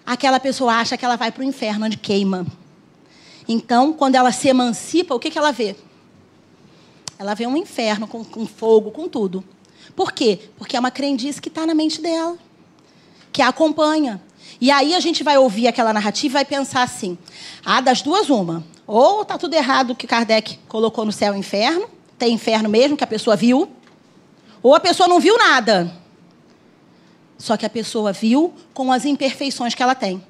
Aquela 0.05 0.39
pessoa 0.39 0.73
acha 0.73 0.97
que 0.97 1.05
ela 1.05 1.15
vai 1.15 1.31
para 1.31 1.41
o 1.41 1.45
inferno 1.45 1.85
onde 1.85 1.97
queima. 1.97 2.45
Então, 3.47 3.93
quando 3.93 4.15
ela 4.15 4.31
se 4.31 4.47
emancipa, 4.47 5.13
o 5.13 5.19
que, 5.19 5.29
que 5.29 5.37
ela 5.37 5.51
vê? 5.51 5.75
Ela 7.19 7.35
vê 7.35 7.45
um 7.45 7.55
inferno 7.55 8.07
com, 8.07 8.23
com 8.23 8.47
fogo, 8.47 8.89
com 8.89 9.07
tudo. 9.07 9.43
Por 9.95 10.11
quê? 10.11 10.39
Porque 10.57 10.75
é 10.75 10.79
uma 10.79 10.89
crendice 10.89 11.41
que 11.41 11.49
está 11.49 11.65
na 11.65 11.75
mente 11.75 12.01
dela, 12.01 12.37
que 13.31 13.41
a 13.41 13.49
acompanha. 13.49 14.21
E 14.59 14.69
aí 14.69 14.93
a 14.93 14.99
gente 14.99 15.23
vai 15.23 15.37
ouvir 15.37 15.67
aquela 15.67 15.91
narrativa 15.93 16.33
e 16.33 16.33
vai 16.33 16.45
pensar 16.45 16.83
assim: 16.83 17.17
ah, 17.65 17.81
das 17.81 18.01
duas, 18.01 18.29
uma. 18.29 18.63
Ou 18.85 19.21
está 19.21 19.37
tudo 19.37 19.53
errado 19.53 19.95
que 19.95 20.05
Kardec 20.05 20.59
colocou 20.67 21.05
no 21.05 21.11
céu 21.11 21.33
e 21.33 21.39
inferno, 21.39 21.89
tem 22.17 22.33
inferno 22.33 22.69
mesmo, 22.69 22.97
que 22.97 23.03
a 23.03 23.07
pessoa 23.07 23.35
viu, 23.35 23.69
ou 24.61 24.75
a 24.75 24.79
pessoa 24.79 25.07
não 25.07 25.19
viu 25.19 25.37
nada. 25.37 25.91
Só 27.37 27.57
que 27.57 27.65
a 27.65 27.69
pessoa 27.69 28.11
viu 28.11 28.53
com 28.73 28.91
as 28.91 29.05
imperfeições 29.05 29.73
que 29.73 29.81
ela 29.81 29.95
tem. 29.95 30.23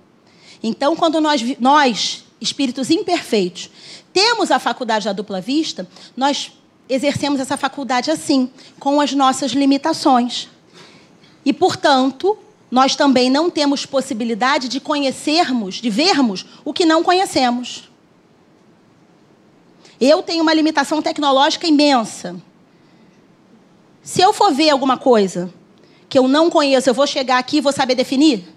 Então, 0.63 0.95
quando 0.95 1.19
nós, 1.19 1.41
nós 1.59 2.23
espíritos 2.39 2.89
imperfeitos, 2.89 3.69
temos 4.13 4.51
a 4.51 4.59
faculdade 4.59 5.05
da 5.05 5.13
dupla 5.13 5.41
vista, 5.41 5.87
nós 6.15 6.51
exercemos 6.87 7.39
essa 7.39 7.57
faculdade 7.57 8.11
assim, 8.11 8.49
com 8.79 9.01
as 9.01 9.13
nossas 9.13 9.51
limitações. 9.51 10.49
E, 11.45 11.51
portanto, 11.51 12.37
nós 12.71 12.95
também 12.95 13.29
não 13.29 13.49
temos 13.49 13.85
possibilidade 13.85 14.69
de 14.69 14.79
conhecermos, 14.79 15.75
de 15.75 15.89
vermos 15.89 16.45
o 16.63 16.73
que 16.73 16.85
não 16.85 17.03
conhecemos. 17.03 17.91
Eu 19.99 20.23
tenho 20.23 20.41
uma 20.41 20.53
limitação 20.53 21.01
tecnológica 21.01 21.67
imensa. 21.67 22.35
Se 24.01 24.21
eu 24.21 24.31
for 24.31 24.53
ver 24.53 24.69
alguma 24.69 24.97
coisa 24.97 25.53
que 26.07 26.17
eu 26.17 26.27
não 26.27 26.49
conheço, 26.49 26.89
eu 26.89 26.93
vou 26.93 27.05
chegar 27.05 27.37
aqui 27.37 27.57
e 27.57 27.61
vou 27.61 27.73
saber 27.73 27.93
definir? 27.93 28.47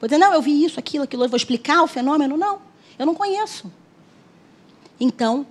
Vou 0.00 0.08
dizer, 0.08 0.18
não, 0.18 0.32
eu 0.32 0.40
vi 0.40 0.64
isso, 0.64 0.78
aquilo, 0.78 1.04
aquilo, 1.04 1.24
eu 1.24 1.28
vou 1.28 1.36
explicar 1.36 1.82
o 1.82 1.88
fenômeno? 1.88 2.36
Não, 2.36 2.60
eu 2.98 3.04
não 3.04 3.14
conheço. 3.14 3.70
Então, 4.98 5.46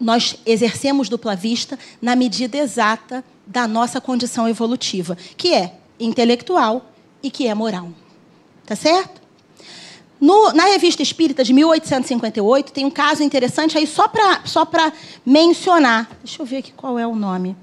nós 0.00 0.36
exercemos 0.44 1.08
dupla 1.08 1.36
vista 1.36 1.78
na 2.00 2.16
medida 2.16 2.56
exata 2.56 3.24
da 3.46 3.68
nossa 3.68 4.00
condição 4.00 4.48
evolutiva, 4.48 5.16
que 5.36 5.54
é 5.54 5.74
intelectual 6.00 6.92
e 7.22 7.30
que 7.30 7.46
é 7.46 7.54
moral. 7.54 7.88
Tá 8.64 8.74
certo? 8.74 9.20
No, 10.20 10.52
na 10.52 10.64
revista 10.64 11.02
Espírita 11.02 11.44
de 11.44 11.52
1858 11.52 12.72
tem 12.72 12.84
um 12.86 12.90
caso 12.90 13.22
interessante 13.22 13.76
aí 13.76 13.86
só 13.86 14.08
para 14.08 14.42
só 14.44 14.66
mencionar. 15.24 16.08
Deixa 16.24 16.40
eu 16.40 16.46
ver 16.46 16.58
aqui 16.58 16.72
qual 16.72 16.98
é 16.98 17.06
o 17.06 17.14
nome 17.14 17.54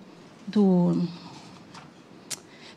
do 0.46 1.02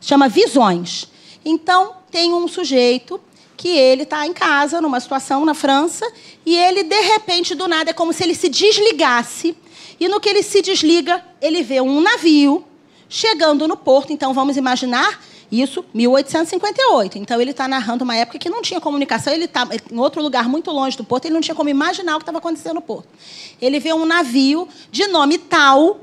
chama 0.01 0.29
Visões. 0.29 1.09
Então, 1.43 1.95
tem 2.09 2.33
um 2.33 2.47
sujeito 2.47 3.19
que 3.57 3.69
ele 3.69 4.03
está 4.03 4.25
em 4.25 4.33
casa, 4.33 4.79
numa 4.79 4.99
situação 4.99 5.43
na 5.43 5.53
França, 5.53 6.09
e 6.45 6.55
ele, 6.55 6.83
de 6.83 7.01
repente, 7.01 7.55
do 7.55 7.67
nada, 7.67 7.89
é 7.89 7.93
como 7.93 8.13
se 8.13 8.23
ele 8.23 8.35
se 8.35 8.47
desligasse. 8.47 9.57
E 9.99 10.07
no 10.07 10.19
que 10.19 10.29
ele 10.29 10.43
se 10.43 10.61
desliga, 10.61 11.23
ele 11.41 11.63
vê 11.63 11.81
um 11.81 11.99
navio 11.99 12.63
chegando 13.09 13.67
no 13.67 13.75
porto. 13.75 14.13
Então, 14.13 14.33
vamos 14.33 14.55
imaginar 14.55 15.21
isso, 15.51 15.85
1858. 15.93 17.17
Então, 17.17 17.39
ele 17.39 17.51
está 17.51 17.67
narrando 17.67 18.03
uma 18.03 18.15
época 18.15 18.37
que 18.37 18.49
não 18.49 18.61
tinha 18.61 18.81
comunicação, 18.81 19.33
ele 19.33 19.45
está 19.45 19.67
em 19.91 19.97
outro 19.97 20.21
lugar 20.21 20.49
muito 20.49 20.71
longe 20.71 20.97
do 20.97 21.03
porto, 21.03 21.25
ele 21.25 21.33
não 21.33 21.41
tinha 21.41 21.55
como 21.55 21.69
imaginar 21.69 22.15
o 22.15 22.19
que 22.19 22.23
estava 22.23 22.37
acontecendo 22.39 22.75
no 22.75 22.81
porto. 22.81 23.07
Ele 23.61 23.79
vê 23.79 23.93
um 23.93 24.05
navio 24.05 24.67
de 24.91 25.07
nome 25.07 25.37
tal 25.37 25.99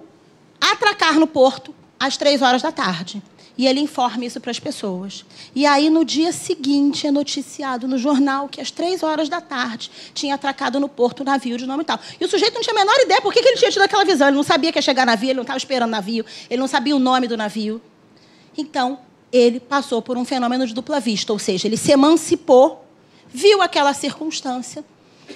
atracar 0.61 1.19
no 1.19 1.27
porto 1.27 1.75
às 2.01 2.17
três 2.17 2.41
horas 2.43 2.63
da 2.63 2.73
tarde. 2.73 3.23
E 3.57 3.69
ele 3.69 3.79
informa 3.79 4.25
isso 4.25 4.41
para 4.41 4.51
as 4.51 4.59
pessoas. 4.59 5.25
E 5.55 5.65
aí, 5.65 5.89
no 5.89 6.05
dia 6.05 6.33
seguinte, 6.33 7.07
é 7.07 7.11
noticiado 7.13 7.87
no 7.87 7.97
jornal 7.97 8.49
que 8.49 8.61
às 8.61 8.73
três 8.73 9.03
horas 9.03 9.29
da 9.29 9.41
tarde 9.41 9.91
tinha 10.13 10.35
atracado 10.35 10.81
no 10.81 10.89
porto 10.89 11.21
um 11.23 11.25
navio 11.25 11.57
de 11.57 11.65
nome 11.65 11.85
tal. 11.85 12.01
E 12.21 12.25
o 12.25 12.29
sujeito 12.29 12.55
não 12.55 12.63
tinha 12.63 12.75
a 12.75 12.79
menor 12.79 12.99
ideia 13.01 13.23
por 13.23 13.33
que 13.33 13.39
ele 13.39 13.57
tinha 13.57 13.71
tido 13.71 13.83
aquela 13.83 14.05
visão. 14.05 14.27
Ele 14.27 14.37
não 14.37 14.43
sabia 14.43 14.73
que 14.73 14.79
ia 14.79 14.83
chegar 14.83 15.07
navio, 15.07 15.29
ele 15.29 15.35
não 15.37 15.43
estava 15.43 15.57
esperando 15.57 15.91
navio, 15.91 16.25
ele 16.51 16.61
não 16.61 16.67
sabia 16.67 16.97
o 16.97 16.99
nome 16.99 17.29
do 17.29 17.37
navio. 17.37 17.81
Então, 18.59 18.99
ele 19.37 19.59
passou 19.59 20.01
por 20.01 20.17
um 20.17 20.25
fenômeno 20.25 20.65
de 20.65 20.73
dupla 20.73 21.01
vista, 21.01 21.33
ou 21.33 21.41
seja, 21.41 21.67
ele 21.67 21.77
se 21.77 21.91
emancipou, 21.91 22.85
viu 23.29 23.61
aquela 23.61 23.93
circunstância 23.93 24.85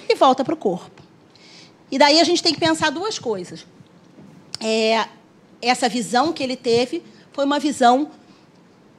e 0.07 0.15
volta 0.15 0.41
para 0.41 0.53
o 0.53 0.57
corpo. 0.57 1.03
E 1.91 1.97
daí 1.97 2.21
a 2.21 2.23
gente 2.23 2.41
tem 2.41 2.53
que 2.53 2.59
pensar 2.61 2.91
duas 2.91 3.19
coisas. 3.19 3.65
É, 4.61 5.05
essa 5.61 5.89
visão 5.89 6.31
que 6.31 6.41
ele 6.41 6.55
teve 6.55 7.03
foi 7.33 7.43
uma 7.43 7.59
visão 7.59 8.09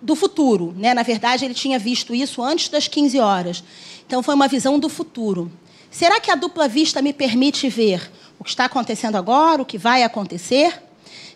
do 0.02 0.14
futuro. 0.14 0.74
Né? 0.76 0.92
Na 0.92 1.02
verdade, 1.02 1.46
ele 1.46 1.54
tinha 1.54 1.78
visto 1.78 2.14
isso 2.14 2.42
antes 2.42 2.68
das 2.68 2.86
15 2.86 3.18
horas. 3.20 3.64
Então, 4.06 4.22
foi 4.22 4.34
uma 4.34 4.48
visão 4.48 4.78
do 4.78 4.90
futuro. 4.90 5.50
Será 5.90 6.20
que 6.20 6.30
a 6.30 6.34
dupla 6.34 6.68
vista 6.68 7.00
me 7.00 7.14
permite 7.14 7.70
ver 7.70 8.10
o 8.38 8.44
que 8.44 8.50
está 8.50 8.66
acontecendo 8.66 9.16
agora, 9.16 9.62
o 9.62 9.66
que 9.66 9.78
vai 9.78 10.02
acontecer? 10.02 10.82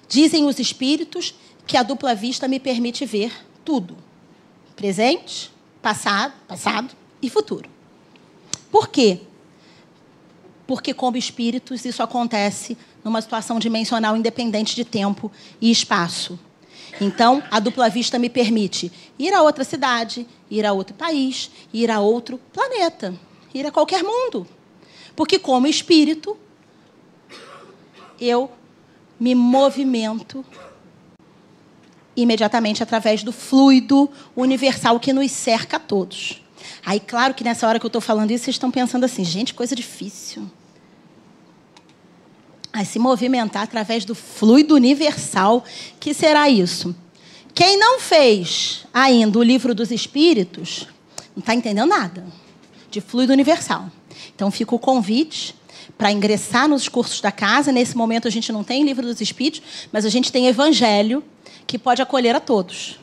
Dizem 0.07 0.45
os 0.45 0.59
espíritos 0.59 1.35
que 1.67 1.79
a 1.79 1.83
dupla 1.83 2.15
vista 2.15 2.47
me 2.47 2.61
permite 2.61 3.07
ver 3.07 3.33
tudo: 3.65 3.97
presente, 4.77 5.51
passado, 5.81 6.35
passado 6.47 6.95
e 7.21 7.31
futuro. 7.31 7.69
Por 8.71 8.89
quê? 8.89 9.21
Porque, 10.67 10.95
como 10.95 11.17
espíritos, 11.17 11.85
isso 11.85 12.03
acontece 12.03 12.77
numa 13.05 13.21
situação 13.21 13.59
dimensional 13.59 14.17
independente 14.17 14.75
de 14.75 14.85
tempo 14.85 15.31
e 15.61 15.71
espaço. 15.71 16.39
Então, 17.01 17.43
a 17.51 17.61
dupla 17.61 17.89
vista 17.89 18.19
me 18.19 18.31
permite 18.31 18.91
ir 19.19 19.35
a 19.35 19.43
outra 19.43 19.65
cidade, 19.65 20.27
ir 20.51 20.65
a 20.65 20.73
outro 20.73 20.95
país, 20.95 21.51
ir 21.73 21.91
a 21.91 22.01
outro 22.01 22.39
planeta, 22.53 23.15
ir 23.53 23.67
a 23.67 23.71
qualquer 23.71 24.03
mundo. 24.03 24.47
Porque, 25.15 25.39
como 25.39 25.67
espírito, 25.67 26.37
eu 28.21 28.51
me 29.19 29.35
movimento 29.35 30.45
imediatamente 32.17 32.83
através 32.83 33.23
do 33.23 33.33
fluido 33.33 34.11
universal 34.37 34.99
que 35.01 35.13
nos 35.13 35.31
cerca 35.31 35.77
a 35.77 35.81
todos. 35.81 36.43
Aí, 36.85 37.01
claro 37.01 37.35
que 37.35 37.45
nessa 37.45 37.67
hora 37.67 37.79
que 37.79 37.87
eu 37.87 37.89
estou 37.89 38.01
falando 38.01 38.31
isso, 38.31 38.45
vocês 38.45 38.55
estão 38.55 38.71
pensando 38.71 39.05
assim, 39.05 39.25
gente, 39.25 39.55
coisa 39.55 39.75
difícil 39.75 40.51
a 42.73 42.85
se 42.85 42.99
movimentar 42.99 43.63
através 43.63 44.05
do 44.05 44.17
fluido 44.17 44.75
universal, 44.75 45.65
que 46.01 46.13
será 46.13 46.51
isso. 46.51 46.95
Quem 47.55 47.79
não 47.79 48.01
fez 48.01 48.85
ainda 48.93 49.39
o 49.39 49.45
livro 49.45 49.73
dos 49.77 49.93
Espíritos, 49.93 50.89
não 51.37 51.41
está 51.41 51.55
entendendo 51.55 51.89
nada 51.89 52.27
de 52.91 53.01
fluido 53.01 53.33
universal. 53.33 53.89
Então 54.35 54.51
fica 54.51 54.75
o 54.75 54.79
convite 54.79 55.55
para 55.97 56.11
ingressar 56.11 56.67
nos 56.67 56.89
cursos 56.89 57.21
da 57.21 57.31
casa. 57.31 57.71
Nesse 57.71 57.97
momento 57.97 58.27
a 58.27 58.31
gente 58.31 58.51
não 58.51 58.65
tem 58.65 58.85
livro 58.85 59.07
dos 59.07 59.21
Espíritos, 59.21 59.63
mas 59.93 60.05
a 60.05 60.09
gente 60.09 60.33
tem 60.33 60.49
Evangelho 60.49 61.23
que 61.67 61.79
pode 61.79 62.03
acolher 62.03 62.35
a 62.35 62.41
todos. 62.41 62.99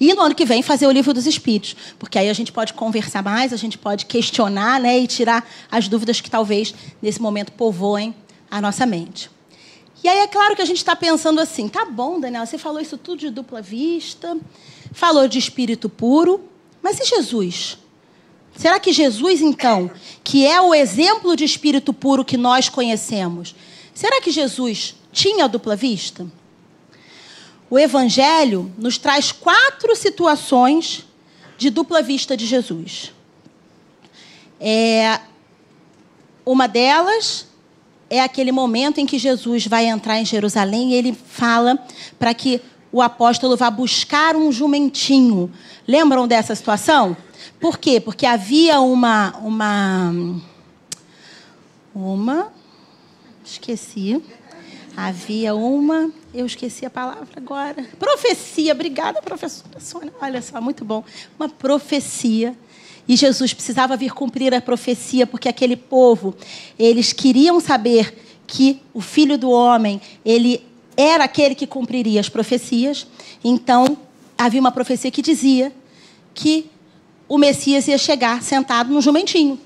E 0.00 0.14
no 0.14 0.22
ano 0.22 0.34
que 0.34 0.44
vem 0.44 0.62
fazer 0.62 0.86
o 0.86 0.92
livro 0.92 1.12
dos 1.12 1.26
Espíritos, 1.26 1.74
porque 1.98 2.18
aí 2.18 2.28
a 2.28 2.32
gente 2.32 2.52
pode 2.52 2.72
conversar 2.72 3.22
mais, 3.22 3.52
a 3.52 3.56
gente 3.56 3.76
pode 3.76 4.06
questionar 4.06 4.80
né, 4.80 4.98
e 4.98 5.06
tirar 5.06 5.48
as 5.70 5.88
dúvidas 5.88 6.20
que 6.20 6.30
talvez 6.30 6.72
nesse 7.02 7.20
momento 7.20 7.50
povoem 7.52 8.14
a 8.48 8.60
nossa 8.60 8.86
mente. 8.86 9.28
E 10.02 10.08
aí 10.08 10.18
é 10.18 10.26
claro 10.28 10.54
que 10.54 10.62
a 10.62 10.64
gente 10.64 10.76
está 10.76 10.94
pensando 10.94 11.40
assim, 11.40 11.68
tá 11.68 11.84
bom, 11.84 12.20
Daniel, 12.20 12.46
você 12.46 12.56
falou 12.56 12.80
isso 12.80 12.96
tudo 12.96 13.18
de 13.18 13.30
dupla 13.30 13.60
vista, 13.60 14.38
falou 14.92 15.26
de 15.26 15.38
espírito 15.38 15.88
puro, 15.88 16.48
mas 16.80 17.00
e 17.00 17.04
Jesus? 17.04 17.78
Será 18.56 18.78
que 18.78 18.92
Jesus, 18.92 19.40
então, 19.40 19.90
que 20.22 20.46
é 20.46 20.60
o 20.60 20.72
exemplo 20.72 21.36
de 21.36 21.44
espírito 21.44 21.92
puro 21.92 22.24
que 22.24 22.36
nós 22.36 22.68
conhecemos, 22.68 23.54
será 23.92 24.20
que 24.20 24.30
Jesus 24.30 24.94
tinha 25.12 25.48
dupla 25.48 25.74
vista? 25.74 26.26
O 27.70 27.78
Evangelho 27.78 28.72
nos 28.78 28.98
traz 28.98 29.32
quatro 29.32 29.94
situações 29.94 31.06
de 31.56 31.70
dupla 31.70 32.02
vista 32.02 32.36
de 32.36 32.46
Jesus. 32.46 33.12
É, 34.60 35.20
uma 36.44 36.66
delas 36.66 37.46
é 38.08 38.20
aquele 38.20 38.52
momento 38.52 38.98
em 38.98 39.06
que 39.06 39.18
Jesus 39.18 39.66
vai 39.66 39.86
entrar 39.86 40.18
em 40.18 40.24
Jerusalém 40.24 40.92
e 40.92 40.94
ele 40.94 41.12
fala 41.12 41.78
para 42.18 42.32
que 42.32 42.60
o 42.90 43.02
apóstolo 43.02 43.56
vá 43.56 43.70
buscar 43.70 44.34
um 44.34 44.50
jumentinho. 44.50 45.52
Lembram 45.86 46.26
dessa 46.26 46.54
situação? 46.54 47.16
Por 47.60 47.76
quê? 47.76 48.00
Porque 48.00 48.24
havia 48.24 48.80
uma 48.80 49.36
uma 49.42 50.14
uma 51.94 52.52
esqueci. 53.44 54.22
Havia 54.96 55.54
uma, 55.54 56.10
eu 56.32 56.46
esqueci 56.46 56.84
a 56.84 56.90
palavra 56.90 57.28
agora. 57.36 57.84
Profecia, 57.98 58.72
obrigada, 58.72 59.22
professora 59.22 59.80
Sônia. 59.80 60.12
Olha 60.20 60.42
só, 60.42 60.60
muito 60.60 60.84
bom. 60.84 61.04
Uma 61.38 61.48
profecia 61.48 62.54
e 63.08 63.16
Jesus 63.16 63.54
precisava 63.54 63.96
vir 63.96 64.12
cumprir 64.12 64.54
a 64.54 64.60
profecia, 64.60 65.26
porque 65.26 65.48
aquele 65.48 65.76
povo, 65.76 66.36
eles 66.78 67.12
queriam 67.12 67.58
saber 67.58 68.14
que 68.46 68.82
o 68.92 69.00
filho 69.00 69.38
do 69.38 69.50
homem, 69.50 70.00
ele 70.24 70.64
era 70.96 71.24
aquele 71.24 71.54
que 71.54 71.66
cumpriria 71.66 72.20
as 72.20 72.28
profecias. 72.28 73.06
Então, 73.42 73.96
havia 74.36 74.60
uma 74.60 74.72
profecia 74.72 75.10
que 75.10 75.22
dizia 75.22 75.72
que 76.34 76.70
o 77.26 77.38
Messias 77.38 77.88
ia 77.88 77.96
chegar 77.96 78.42
sentado 78.42 78.92
no 78.92 79.00
jumentinho. 79.00 79.58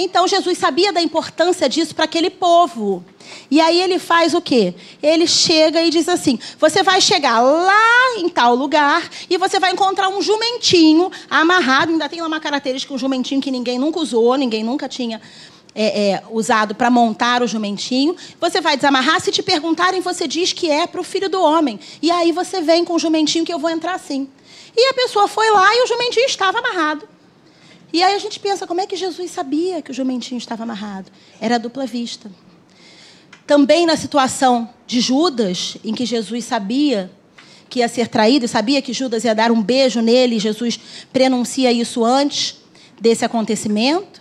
Então 0.00 0.28
Jesus 0.28 0.56
sabia 0.56 0.92
da 0.92 1.02
importância 1.02 1.68
disso 1.68 1.92
para 1.92 2.04
aquele 2.04 2.30
povo. 2.30 3.04
E 3.50 3.60
aí 3.60 3.82
ele 3.82 3.98
faz 3.98 4.32
o 4.32 4.40
quê? 4.40 4.72
Ele 5.02 5.26
chega 5.26 5.82
e 5.82 5.90
diz 5.90 6.08
assim: 6.08 6.38
você 6.56 6.84
vai 6.84 7.00
chegar 7.00 7.40
lá 7.40 8.16
em 8.16 8.28
tal 8.28 8.54
lugar 8.54 9.10
e 9.28 9.36
você 9.36 9.58
vai 9.58 9.72
encontrar 9.72 10.08
um 10.08 10.22
jumentinho 10.22 11.10
amarrado. 11.28 11.90
Ainda 11.90 12.08
tem 12.08 12.20
lá 12.20 12.28
uma 12.28 12.38
característica, 12.38 12.94
um 12.94 12.98
jumentinho 12.98 13.40
que 13.40 13.50
ninguém 13.50 13.76
nunca 13.76 13.98
usou, 13.98 14.36
ninguém 14.36 14.62
nunca 14.62 14.88
tinha 14.88 15.20
é, 15.74 16.10
é, 16.10 16.22
usado 16.30 16.76
para 16.76 16.88
montar 16.90 17.42
o 17.42 17.48
jumentinho. 17.48 18.14
Você 18.40 18.60
vai 18.60 18.76
desamarrar. 18.76 19.20
Se 19.20 19.32
te 19.32 19.42
perguntarem, 19.42 20.00
você 20.00 20.28
diz 20.28 20.52
que 20.52 20.70
é 20.70 20.86
para 20.86 21.00
o 21.00 21.04
filho 21.04 21.28
do 21.28 21.42
homem. 21.42 21.80
E 22.00 22.08
aí 22.08 22.30
você 22.30 22.60
vem 22.60 22.84
com 22.84 22.94
o 22.94 22.98
jumentinho 23.00 23.44
que 23.44 23.52
eu 23.52 23.58
vou 23.58 23.68
entrar 23.68 23.94
assim. 23.94 24.28
E 24.76 24.90
a 24.90 24.94
pessoa 24.94 25.26
foi 25.26 25.50
lá 25.50 25.74
e 25.74 25.82
o 25.82 25.86
jumentinho 25.88 26.26
estava 26.26 26.60
amarrado. 26.60 27.17
E 27.92 28.02
aí 28.02 28.14
a 28.14 28.18
gente 28.18 28.38
pensa, 28.38 28.66
como 28.66 28.80
é 28.80 28.86
que 28.86 28.96
Jesus 28.96 29.30
sabia 29.30 29.80
que 29.80 29.90
o 29.90 29.94
jumentinho 29.94 30.38
estava 30.38 30.62
amarrado? 30.62 31.10
Era 31.40 31.54
a 31.54 31.58
dupla 31.58 31.86
vista. 31.86 32.30
Também 33.46 33.86
na 33.86 33.96
situação 33.96 34.68
de 34.86 35.00
Judas, 35.00 35.78
em 35.82 35.94
que 35.94 36.04
Jesus 36.04 36.44
sabia 36.44 37.10
que 37.68 37.80
ia 37.80 37.88
ser 37.88 38.08
traído, 38.08 38.46
sabia 38.48 38.82
que 38.82 38.92
Judas 38.92 39.24
ia 39.24 39.34
dar 39.34 39.50
um 39.50 39.62
beijo 39.62 40.00
nele, 40.00 40.36
e 40.36 40.38
Jesus 40.38 40.78
prenuncia 41.12 41.72
isso 41.72 42.04
antes 42.04 42.56
desse 43.00 43.24
acontecimento. 43.24 44.20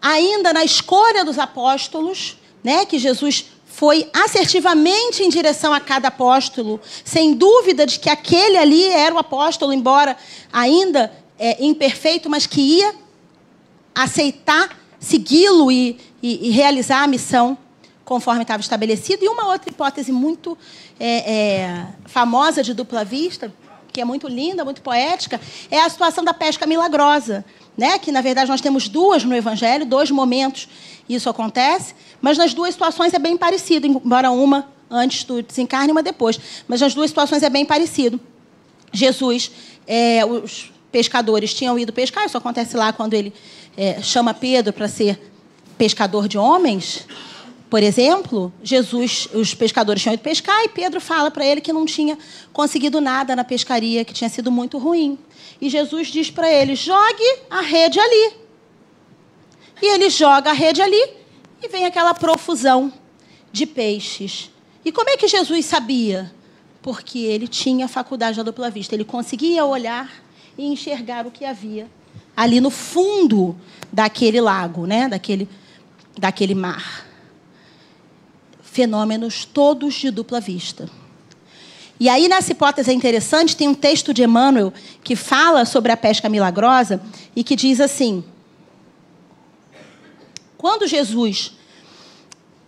Ainda 0.00 0.52
na 0.52 0.64
escolha 0.64 1.24
dos 1.24 1.38
apóstolos, 1.38 2.36
né, 2.62 2.84
que 2.84 2.98
Jesus 2.98 3.46
foi 3.66 4.08
assertivamente 4.12 5.24
em 5.24 5.28
direção 5.28 5.72
a 5.72 5.80
cada 5.80 6.08
apóstolo, 6.08 6.80
sem 7.04 7.34
dúvida 7.34 7.84
de 7.84 7.98
que 7.98 8.08
aquele 8.08 8.56
ali 8.56 8.84
era 8.84 9.12
o 9.12 9.18
apóstolo, 9.18 9.72
embora 9.72 10.16
ainda 10.52 11.12
é, 11.38 11.64
imperfeito, 11.64 12.28
mas 12.30 12.46
que 12.46 12.60
ia 12.60 12.94
aceitar, 13.94 14.78
segui-lo 14.98 15.70
e, 15.70 15.98
e, 16.22 16.48
e, 16.48 16.50
realizar 16.50 17.02
a 17.02 17.06
missão 17.06 17.56
conforme 18.04 18.42
estava 18.42 18.60
estabelecido. 18.60 19.24
E 19.24 19.28
uma 19.28 19.48
outra 19.48 19.70
hipótese 19.70 20.12
muito 20.12 20.56
é, 20.98 21.32
é, 21.32 21.86
famosa 22.06 22.62
de 22.62 22.74
dupla 22.74 23.04
vista, 23.04 23.52
que 23.92 24.00
é 24.00 24.04
muito 24.04 24.26
linda, 24.26 24.64
muito 24.64 24.82
poética, 24.82 25.40
é 25.70 25.80
a 25.80 25.88
situação 25.88 26.24
da 26.24 26.34
pesca 26.34 26.66
milagrosa. 26.66 27.44
Né? 27.76 27.98
Que, 27.98 28.10
na 28.10 28.20
verdade, 28.20 28.50
nós 28.50 28.60
temos 28.60 28.88
duas 28.88 29.24
no 29.24 29.34
Evangelho, 29.34 29.84
dois 29.84 30.10
momentos 30.10 30.68
isso 31.08 31.28
acontece, 31.28 31.94
mas 32.20 32.38
nas 32.38 32.54
duas 32.54 32.72
situações 32.72 33.12
é 33.12 33.18
bem 33.18 33.36
parecido, 33.36 33.86
embora 33.86 34.30
uma 34.30 34.68
antes 34.90 35.24
do 35.24 35.42
desencarne 35.42 35.88
e 35.88 35.92
uma 35.92 36.02
depois. 36.02 36.38
Mas 36.66 36.80
nas 36.80 36.94
duas 36.94 37.10
situações 37.10 37.42
é 37.42 37.50
bem 37.50 37.64
parecido. 37.64 38.20
Jesus, 38.92 39.50
é, 39.86 40.24
os 40.24 40.72
pescadores 40.94 41.52
tinham 41.52 41.76
ido 41.76 41.92
pescar, 41.92 42.24
isso 42.24 42.38
acontece 42.38 42.76
lá 42.76 42.92
quando 42.92 43.14
ele 43.14 43.32
é, 43.76 44.00
chama 44.00 44.32
Pedro 44.32 44.72
para 44.72 44.86
ser 44.86 45.20
pescador 45.76 46.28
de 46.28 46.38
homens. 46.38 47.04
Por 47.68 47.82
exemplo, 47.82 48.52
Jesus, 48.62 49.28
os 49.34 49.54
pescadores 49.54 50.00
tinham 50.00 50.14
ido 50.14 50.22
pescar 50.22 50.62
e 50.62 50.68
Pedro 50.68 51.00
fala 51.00 51.32
para 51.32 51.44
ele 51.44 51.60
que 51.60 51.72
não 51.72 51.84
tinha 51.84 52.16
conseguido 52.52 53.00
nada 53.00 53.34
na 53.34 53.42
pescaria, 53.42 54.04
que 54.04 54.14
tinha 54.14 54.30
sido 54.30 54.52
muito 54.52 54.78
ruim. 54.78 55.18
E 55.60 55.68
Jesus 55.68 56.06
diz 56.06 56.30
para 56.30 56.48
ele: 56.48 56.76
jogue 56.76 57.38
a 57.50 57.60
rede 57.60 57.98
ali. 57.98 58.34
E 59.82 59.86
ele 59.94 60.08
joga 60.08 60.50
a 60.50 60.52
rede 60.52 60.80
ali 60.80 61.10
e 61.60 61.66
vem 61.66 61.86
aquela 61.86 62.14
profusão 62.14 62.92
de 63.50 63.66
peixes. 63.66 64.48
E 64.84 64.92
como 64.92 65.10
é 65.10 65.16
que 65.16 65.26
Jesus 65.26 65.66
sabia? 65.66 66.32
Porque 66.80 67.18
ele 67.18 67.48
tinha 67.48 67.86
a 67.86 67.88
faculdade 67.88 68.36
da 68.36 68.44
dupla 68.44 68.70
vista. 68.70 68.94
Ele 68.94 69.04
conseguia 69.04 69.64
olhar 69.64 70.23
e 70.56 70.66
enxergar 70.66 71.26
o 71.26 71.30
que 71.30 71.44
havia 71.44 71.88
ali 72.36 72.60
no 72.60 72.70
fundo 72.70 73.56
daquele 73.92 74.40
lago, 74.40 74.86
né? 74.86 75.08
daquele, 75.08 75.48
daquele 76.18 76.54
mar 76.54 77.04
fenômenos 78.74 79.44
todos 79.44 79.94
de 79.94 80.10
dupla 80.10 80.40
vista. 80.40 80.90
E 82.00 82.08
aí, 82.08 82.26
nessa 82.26 82.50
hipótese 82.50 82.90
é 82.90 82.92
interessante, 82.92 83.56
tem 83.56 83.68
um 83.68 83.74
texto 83.74 84.12
de 84.12 84.24
Emmanuel 84.24 84.72
que 85.04 85.14
fala 85.14 85.64
sobre 85.64 85.92
a 85.92 85.96
pesca 85.96 86.28
milagrosa 86.28 87.00
e 87.36 87.44
que 87.44 87.54
diz 87.54 87.80
assim: 87.80 88.24
quando 90.58 90.88
Jesus 90.88 91.52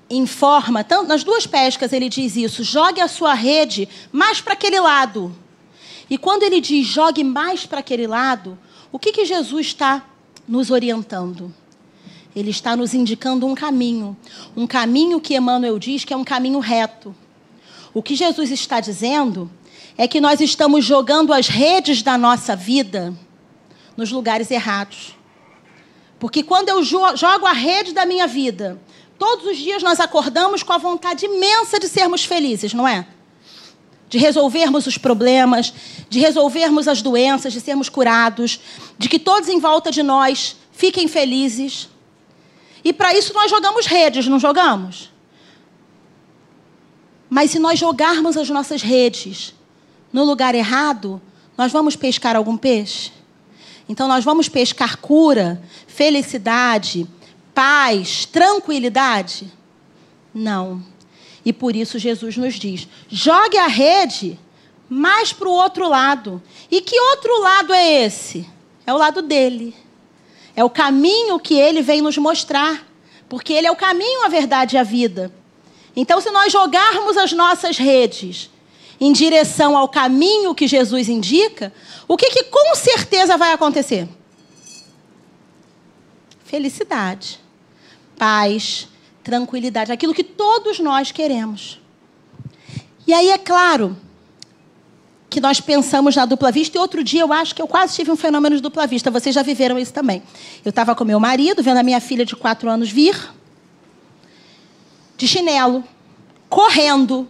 informa, 0.08 0.84
tanto, 0.84 1.08
nas 1.08 1.24
duas 1.24 1.44
pescas 1.44 1.92
ele 1.92 2.08
diz 2.08 2.36
isso, 2.36 2.62
jogue 2.62 3.00
a 3.00 3.08
sua 3.08 3.34
rede 3.34 3.88
mais 4.12 4.40
para 4.40 4.52
aquele 4.52 4.78
lado. 4.78 5.34
E 6.08 6.16
quando 6.16 6.42
ele 6.44 6.60
diz 6.60 6.86
jogue 6.86 7.24
mais 7.24 7.66
para 7.66 7.80
aquele 7.80 8.06
lado, 8.06 8.58
o 8.92 8.98
que, 8.98 9.12
que 9.12 9.24
Jesus 9.24 9.66
está 9.66 10.04
nos 10.46 10.70
orientando? 10.70 11.52
Ele 12.34 12.50
está 12.50 12.76
nos 12.76 12.94
indicando 12.94 13.46
um 13.46 13.54
caminho. 13.54 14.16
Um 14.56 14.66
caminho 14.66 15.20
que 15.20 15.34
Emmanuel 15.34 15.78
diz 15.78 16.04
que 16.04 16.12
é 16.12 16.16
um 16.16 16.24
caminho 16.24 16.58
reto. 16.58 17.14
O 17.94 18.02
que 18.02 18.14
Jesus 18.14 18.50
está 18.50 18.78
dizendo 18.78 19.50
é 19.96 20.06
que 20.06 20.20
nós 20.20 20.40
estamos 20.40 20.84
jogando 20.84 21.32
as 21.32 21.48
redes 21.48 22.02
da 22.02 22.18
nossa 22.18 22.54
vida 22.54 23.14
nos 23.96 24.12
lugares 24.12 24.50
errados. 24.50 25.16
Porque 26.18 26.42
quando 26.42 26.68
eu 26.68 26.82
jogo 26.82 27.46
a 27.46 27.52
rede 27.52 27.92
da 27.92 28.04
minha 28.04 28.26
vida, 28.26 28.80
todos 29.18 29.46
os 29.46 29.56
dias 29.56 29.82
nós 29.82 29.98
acordamos 29.98 30.62
com 30.62 30.72
a 30.72 30.78
vontade 30.78 31.24
imensa 31.24 31.80
de 31.80 31.88
sermos 31.88 32.24
felizes, 32.24 32.74
não 32.74 32.86
é? 32.86 33.06
De 34.08 34.18
resolvermos 34.18 34.86
os 34.86 34.96
problemas, 34.96 35.72
de 36.08 36.20
resolvermos 36.20 36.86
as 36.86 37.02
doenças, 37.02 37.52
de 37.52 37.60
sermos 37.60 37.88
curados, 37.88 38.60
de 38.98 39.08
que 39.08 39.18
todos 39.18 39.48
em 39.48 39.58
volta 39.58 39.90
de 39.90 40.02
nós 40.02 40.56
fiquem 40.72 41.08
felizes. 41.08 41.88
E 42.84 42.92
para 42.92 43.12
isso 43.14 43.34
nós 43.34 43.50
jogamos 43.50 43.86
redes, 43.86 44.28
não 44.28 44.38
jogamos? 44.38 45.10
Mas 47.28 47.50
se 47.50 47.58
nós 47.58 47.78
jogarmos 47.78 48.36
as 48.36 48.48
nossas 48.48 48.82
redes 48.82 49.54
no 50.12 50.24
lugar 50.24 50.54
errado, 50.54 51.20
nós 51.58 51.72
vamos 51.72 51.96
pescar 51.96 52.36
algum 52.36 52.56
peixe? 52.56 53.10
Então 53.88 54.08
nós 54.08 54.24
vamos 54.24 54.48
pescar 54.48 54.98
cura, 54.98 55.60
felicidade, 55.86 57.06
paz, 57.54 58.24
tranquilidade? 58.26 59.52
Não. 60.34 60.82
E 61.46 61.52
por 61.52 61.76
isso 61.76 61.96
Jesus 61.96 62.36
nos 62.36 62.54
diz: 62.54 62.88
jogue 63.08 63.56
a 63.56 63.68
rede 63.68 64.36
mais 64.90 65.32
para 65.32 65.48
o 65.48 65.52
outro 65.52 65.88
lado. 65.88 66.42
E 66.68 66.80
que 66.80 66.98
outro 66.98 67.40
lado 67.40 67.72
é 67.72 68.04
esse? 68.04 68.44
É 68.84 68.92
o 68.92 68.98
lado 68.98 69.22
dele. 69.22 69.72
É 70.56 70.64
o 70.64 70.70
caminho 70.70 71.38
que 71.38 71.54
ele 71.54 71.82
vem 71.82 72.02
nos 72.02 72.18
mostrar. 72.18 72.84
Porque 73.28 73.52
ele 73.52 73.68
é 73.68 73.70
o 73.70 73.76
caminho, 73.76 74.24
a 74.24 74.28
verdade 74.28 74.74
e 74.74 74.78
a 74.78 74.82
vida. 74.82 75.32
Então, 75.94 76.20
se 76.20 76.30
nós 76.30 76.52
jogarmos 76.52 77.16
as 77.16 77.32
nossas 77.32 77.78
redes 77.78 78.50
em 79.00 79.12
direção 79.12 79.76
ao 79.76 79.88
caminho 79.88 80.54
que 80.54 80.66
Jesus 80.66 81.08
indica, 81.08 81.72
o 82.08 82.16
que, 82.16 82.30
que 82.30 82.44
com 82.44 82.74
certeza 82.74 83.36
vai 83.36 83.52
acontecer? 83.52 84.08
Felicidade, 86.44 87.40
paz, 88.18 88.88
tranquilidade, 89.26 89.90
aquilo 89.90 90.14
que 90.14 90.22
todos 90.22 90.78
nós 90.78 91.10
queremos. 91.10 91.80
E 93.08 93.12
aí, 93.12 93.30
é 93.30 93.38
claro, 93.38 93.96
que 95.28 95.40
nós 95.40 95.60
pensamos 95.60 96.14
na 96.14 96.24
dupla 96.24 96.52
vista. 96.52 96.78
E 96.78 96.80
outro 96.80 97.02
dia 97.02 97.22
eu 97.22 97.32
acho 97.32 97.52
que 97.52 97.60
eu 97.60 97.66
quase 97.66 97.96
tive 97.96 98.12
um 98.12 98.16
fenômeno 98.16 98.54
de 98.54 98.62
dupla 98.62 98.86
vista. 98.86 99.10
Vocês 99.10 99.34
já 99.34 99.42
viveram 99.42 99.76
isso 99.76 99.92
também. 99.92 100.22
Eu 100.64 100.70
estava 100.70 100.94
com 100.94 101.04
meu 101.04 101.18
marido, 101.18 101.60
vendo 101.60 101.78
a 101.78 101.82
minha 101.82 102.00
filha 102.00 102.24
de 102.24 102.36
quatro 102.36 102.70
anos 102.70 102.88
vir, 102.88 103.16
de 105.16 105.26
chinelo, 105.26 105.82
correndo. 106.48 107.26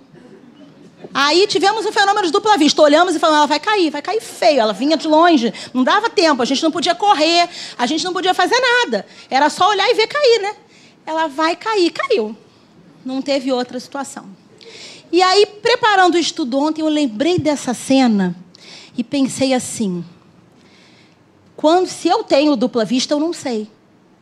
Aí 1.14 1.46
tivemos 1.46 1.86
um 1.86 1.92
fenômeno 1.92 2.26
de 2.26 2.32
dupla 2.32 2.58
vista. 2.58 2.82
Olhamos 2.82 3.16
e 3.16 3.18
falamos, 3.18 3.38
ela 3.38 3.46
vai 3.46 3.58
cair, 3.58 3.90
vai 3.90 4.02
cair 4.02 4.20
feio. 4.20 4.60
Ela 4.60 4.74
vinha 4.74 4.98
de 4.98 5.08
longe, 5.08 5.52
não 5.72 5.82
dava 5.82 6.10
tempo, 6.10 6.42
a 6.42 6.44
gente 6.44 6.62
não 6.62 6.70
podia 6.70 6.94
correr, 6.94 7.48
a 7.78 7.86
gente 7.86 8.04
não 8.04 8.12
podia 8.12 8.34
fazer 8.34 8.60
nada. 8.60 9.06
Era 9.30 9.48
só 9.48 9.70
olhar 9.70 9.88
e 9.90 9.94
ver 9.94 10.06
cair, 10.06 10.42
né? 10.42 10.65
Ela 11.06 11.28
vai 11.28 11.54
cair, 11.54 11.90
caiu. 11.90 12.36
Não 13.04 13.22
teve 13.22 13.52
outra 13.52 13.78
situação. 13.78 14.26
E 15.12 15.22
aí, 15.22 15.46
preparando 15.46 16.16
o 16.16 16.18
estudo 16.18 16.58
ontem, 16.58 16.82
eu 16.82 16.88
lembrei 16.88 17.38
dessa 17.38 17.72
cena 17.72 18.36
e 18.98 19.04
pensei 19.04 19.54
assim: 19.54 20.04
quando, 21.56 21.86
se 21.86 22.08
eu 22.08 22.24
tenho 22.24 22.56
dupla 22.56 22.84
vista, 22.84 23.14
eu 23.14 23.20
não 23.20 23.32
sei. 23.32 23.68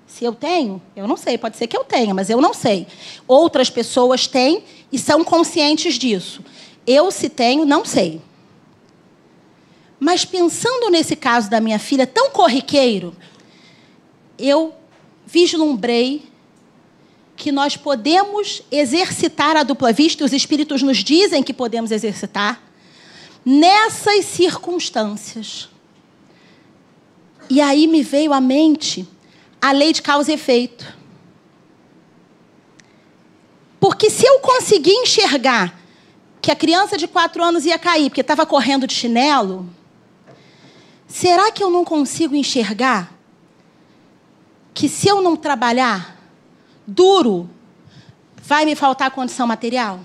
Se 0.06 0.24
eu 0.24 0.34
tenho, 0.34 0.80
eu 0.94 1.08
não 1.08 1.16
sei. 1.16 1.38
Pode 1.38 1.56
ser 1.56 1.66
que 1.66 1.76
eu 1.76 1.82
tenha, 1.82 2.14
mas 2.14 2.28
eu 2.28 2.40
não 2.40 2.52
sei. 2.52 2.86
Outras 3.26 3.70
pessoas 3.70 4.26
têm 4.26 4.62
e 4.92 4.98
são 4.98 5.24
conscientes 5.24 5.94
disso. 5.98 6.44
Eu, 6.86 7.10
se 7.10 7.28
tenho, 7.28 7.64
não 7.64 7.84
sei. 7.84 8.20
Mas 9.98 10.24
pensando 10.24 10.90
nesse 10.90 11.16
caso 11.16 11.48
da 11.48 11.60
minha 11.60 11.78
filha, 11.78 12.06
tão 12.06 12.30
corriqueiro, 12.30 13.16
eu 14.38 14.74
vislumbrei 15.26 16.22
que 17.36 17.50
nós 17.50 17.76
podemos 17.76 18.62
exercitar 18.70 19.56
a 19.56 19.62
dupla 19.62 19.92
vista, 19.92 20.24
os 20.24 20.32
espíritos 20.32 20.82
nos 20.82 20.98
dizem 20.98 21.42
que 21.42 21.52
podemos 21.52 21.90
exercitar, 21.90 22.62
nessas 23.44 24.24
circunstâncias. 24.24 25.68
E 27.50 27.60
aí 27.60 27.86
me 27.86 28.02
veio 28.02 28.32
à 28.32 28.40
mente 28.40 29.06
a 29.60 29.72
lei 29.72 29.92
de 29.92 30.00
causa 30.00 30.30
e 30.30 30.34
efeito. 30.34 30.96
Porque 33.80 34.08
se 34.08 34.26
eu 34.26 34.38
conseguir 34.40 34.92
enxergar 34.92 35.78
que 36.40 36.50
a 36.50 36.56
criança 36.56 36.96
de 36.96 37.06
quatro 37.06 37.42
anos 37.42 37.66
ia 37.66 37.78
cair 37.78 38.08
porque 38.08 38.20
estava 38.20 38.46
correndo 38.46 38.86
de 38.86 38.94
chinelo, 38.94 39.68
será 41.06 41.50
que 41.50 41.62
eu 41.62 41.70
não 41.70 41.84
consigo 41.84 42.34
enxergar 42.34 43.14
que 44.72 44.88
se 44.88 45.08
eu 45.08 45.22
não 45.22 45.36
trabalhar, 45.36 46.18
duro, 46.86 47.48
vai 48.42 48.64
me 48.64 48.74
faltar 48.74 49.10
condição 49.10 49.46
material? 49.46 50.00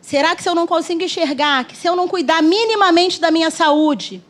Será 0.00 0.34
que 0.34 0.42
se 0.42 0.48
eu 0.48 0.54
não 0.54 0.66
consigo 0.66 1.02
enxergar, 1.02 1.64
que 1.64 1.76
se 1.76 1.88
eu 1.88 1.94
não 1.94 2.08
cuidar 2.08 2.42
minimamente 2.42 3.20
da 3.20 3.30
minha 3.30 3.50
saúde, 3.50 4.22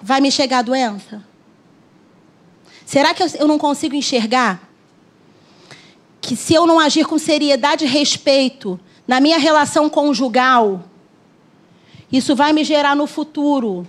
vai 0.00 0.20
me 0.20 0.30
chegar 0.30 0.58
a 0.58 0.62
doença? 0.62 1.22
Será 2.84 3.12
que 3.14 3.22
eu 3.22 3.48
não 3.48 3.58
consigo 3.58 3.94
enxergar 3.94 4.68
que 6.20 6.36
se 6.36 6.54
eu 6.54 6.66
não 6.66 6.78
agir 6.78 7.04
com 7.04 7.18
seriedade 7.18 7.84
e 7.84 7.88
respeito 7.88 8.78
na 9.06 9.20
minha 9.20 9.38
relação 9.38 9.90
conjugal, 9.90 10.84
isso 12.12 12.36
vai 12.36 12.52
me 12.52 12.62
gerar 12.62 12.94
no 12.94 13.06
futuro 13.06 13.86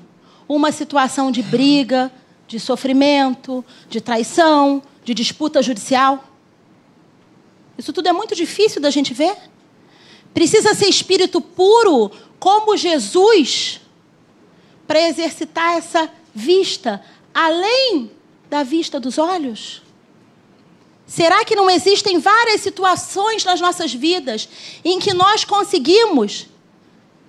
uma 0.47 0.71
situação 0.71 1.31
de 1.31 1.43
briga, 1.43 2.11
de 2.47 2.59
sofrimento, 2.59 3.63
de 3.87 4.01
traição, 4.01 4.81
de 5.03 5.13
disputa 5.13 5.61
judicial. 5.61 6.23
Isso 7.77 7.91
tudo 7.91 8.07
é 8.07 8.13
muito 8.13 8.35
difícil 8.35 8.81
da 8.81 8.89
gente 8.89 9.13
ver. 9.13 9.35
Precisa 10.33 10.73
ser 10.73 10.87
espírito 10.87 11.39
puro, 11.39 12.11
como 12.39 12.75
Jesus, 12.75 13.81
para 14.87 15.07
exercitar 15.07 15.77
essa 15.77 16.09
vista, 16.33 17.03
além 17.33 18.11
da 18.49 18.63
vista 18.63 18.99
dos 18.99 19.17
olhos? 19.17 19.81
Será 21.05 21.43
que 21.45 21.55
não 21.55 21.69
existem 21.69 22.17
várias 22.17 22.61
situações 22.61 23.43
nas 23.43 23.61
nossas 23.61 23.93
vidas 23.93 24.49
em 24.83 24.99
que 24.99 25.13
nós 25.13 25.43
conseguimos 25.43 26.47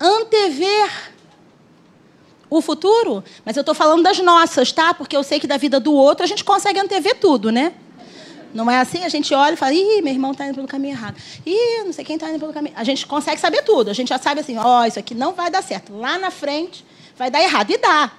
antever 0.01 1.14
o 2.59 2.63
futuro, 2.63 3.23
mas 3.45 3.57
eu 3.57 3.61
estou 3.61 3.75
falando 3.75 4.03
das 4.03 4.19
nossas, 4.19 4.73
tá? 4.73 4.95
Porque 4.95 5.17
eu 5.17 5.23
sei 5.23 5.41
que 5.41 5.47
da 5.47 5.57
vida 5.57 5.79
do 5.81 5.93
outro 5.93 6.25
a 6.25 6.27
gente 6.27 6.45
consegue 6.45 6.79
antever 6.79 7.19
tudo, 7.19 7.51
né? 7.51 7.73
Não 8.55 8.71
é 8.71 8.79
assim? 8.79 9.03
A 9.03 9.09
gente 9.09 9.35
olha 9.35 9.55
e 9.55 9.57
fala, 9.57 9.75
ih, 9.75 10.01
meu 10.01 10.13
irmão 10.13 10.31
está 10.31 10.47
indo 10.47 10.55
pelo 10.55 10.69
caminho 10.69 10.93
errado. 10.93 11.17
Ih, 11.45 11.83
não 11.85 11.93
sei 11.93 12.05
quem 12.05 12.15
está 12.15 12.31
indo 12.31 12.39
pelo 12.39 12.53
caminho. 12.53 12.75
A 12.77 12.85
gente 12.85 13.05
consegue 13.05 13.41
saber 13.41 13.63
tudo. 13.63 13.91
A 13.91 13.93
gente 13.93 14.09
já 14.09 14.19
sabe 14.19 14.41
assim, 14.41 14.57
ó, 14.57 14.83
oh, 14.83 14.85
isso 14.85 14.99
aqui 14.99 15.13
não 15.13 15.33
vai 15.33 15.51
dar 15.51 15.61
certo. 15.61 15.93
Lá 15.97 16.17
na 16.19 16.31
frente 16.31 16.85
vai 17.17 17.33
dar 17.33 17.43
errado. 17.43 17.73
E 17.73 17.79
dá. 17.79 18.13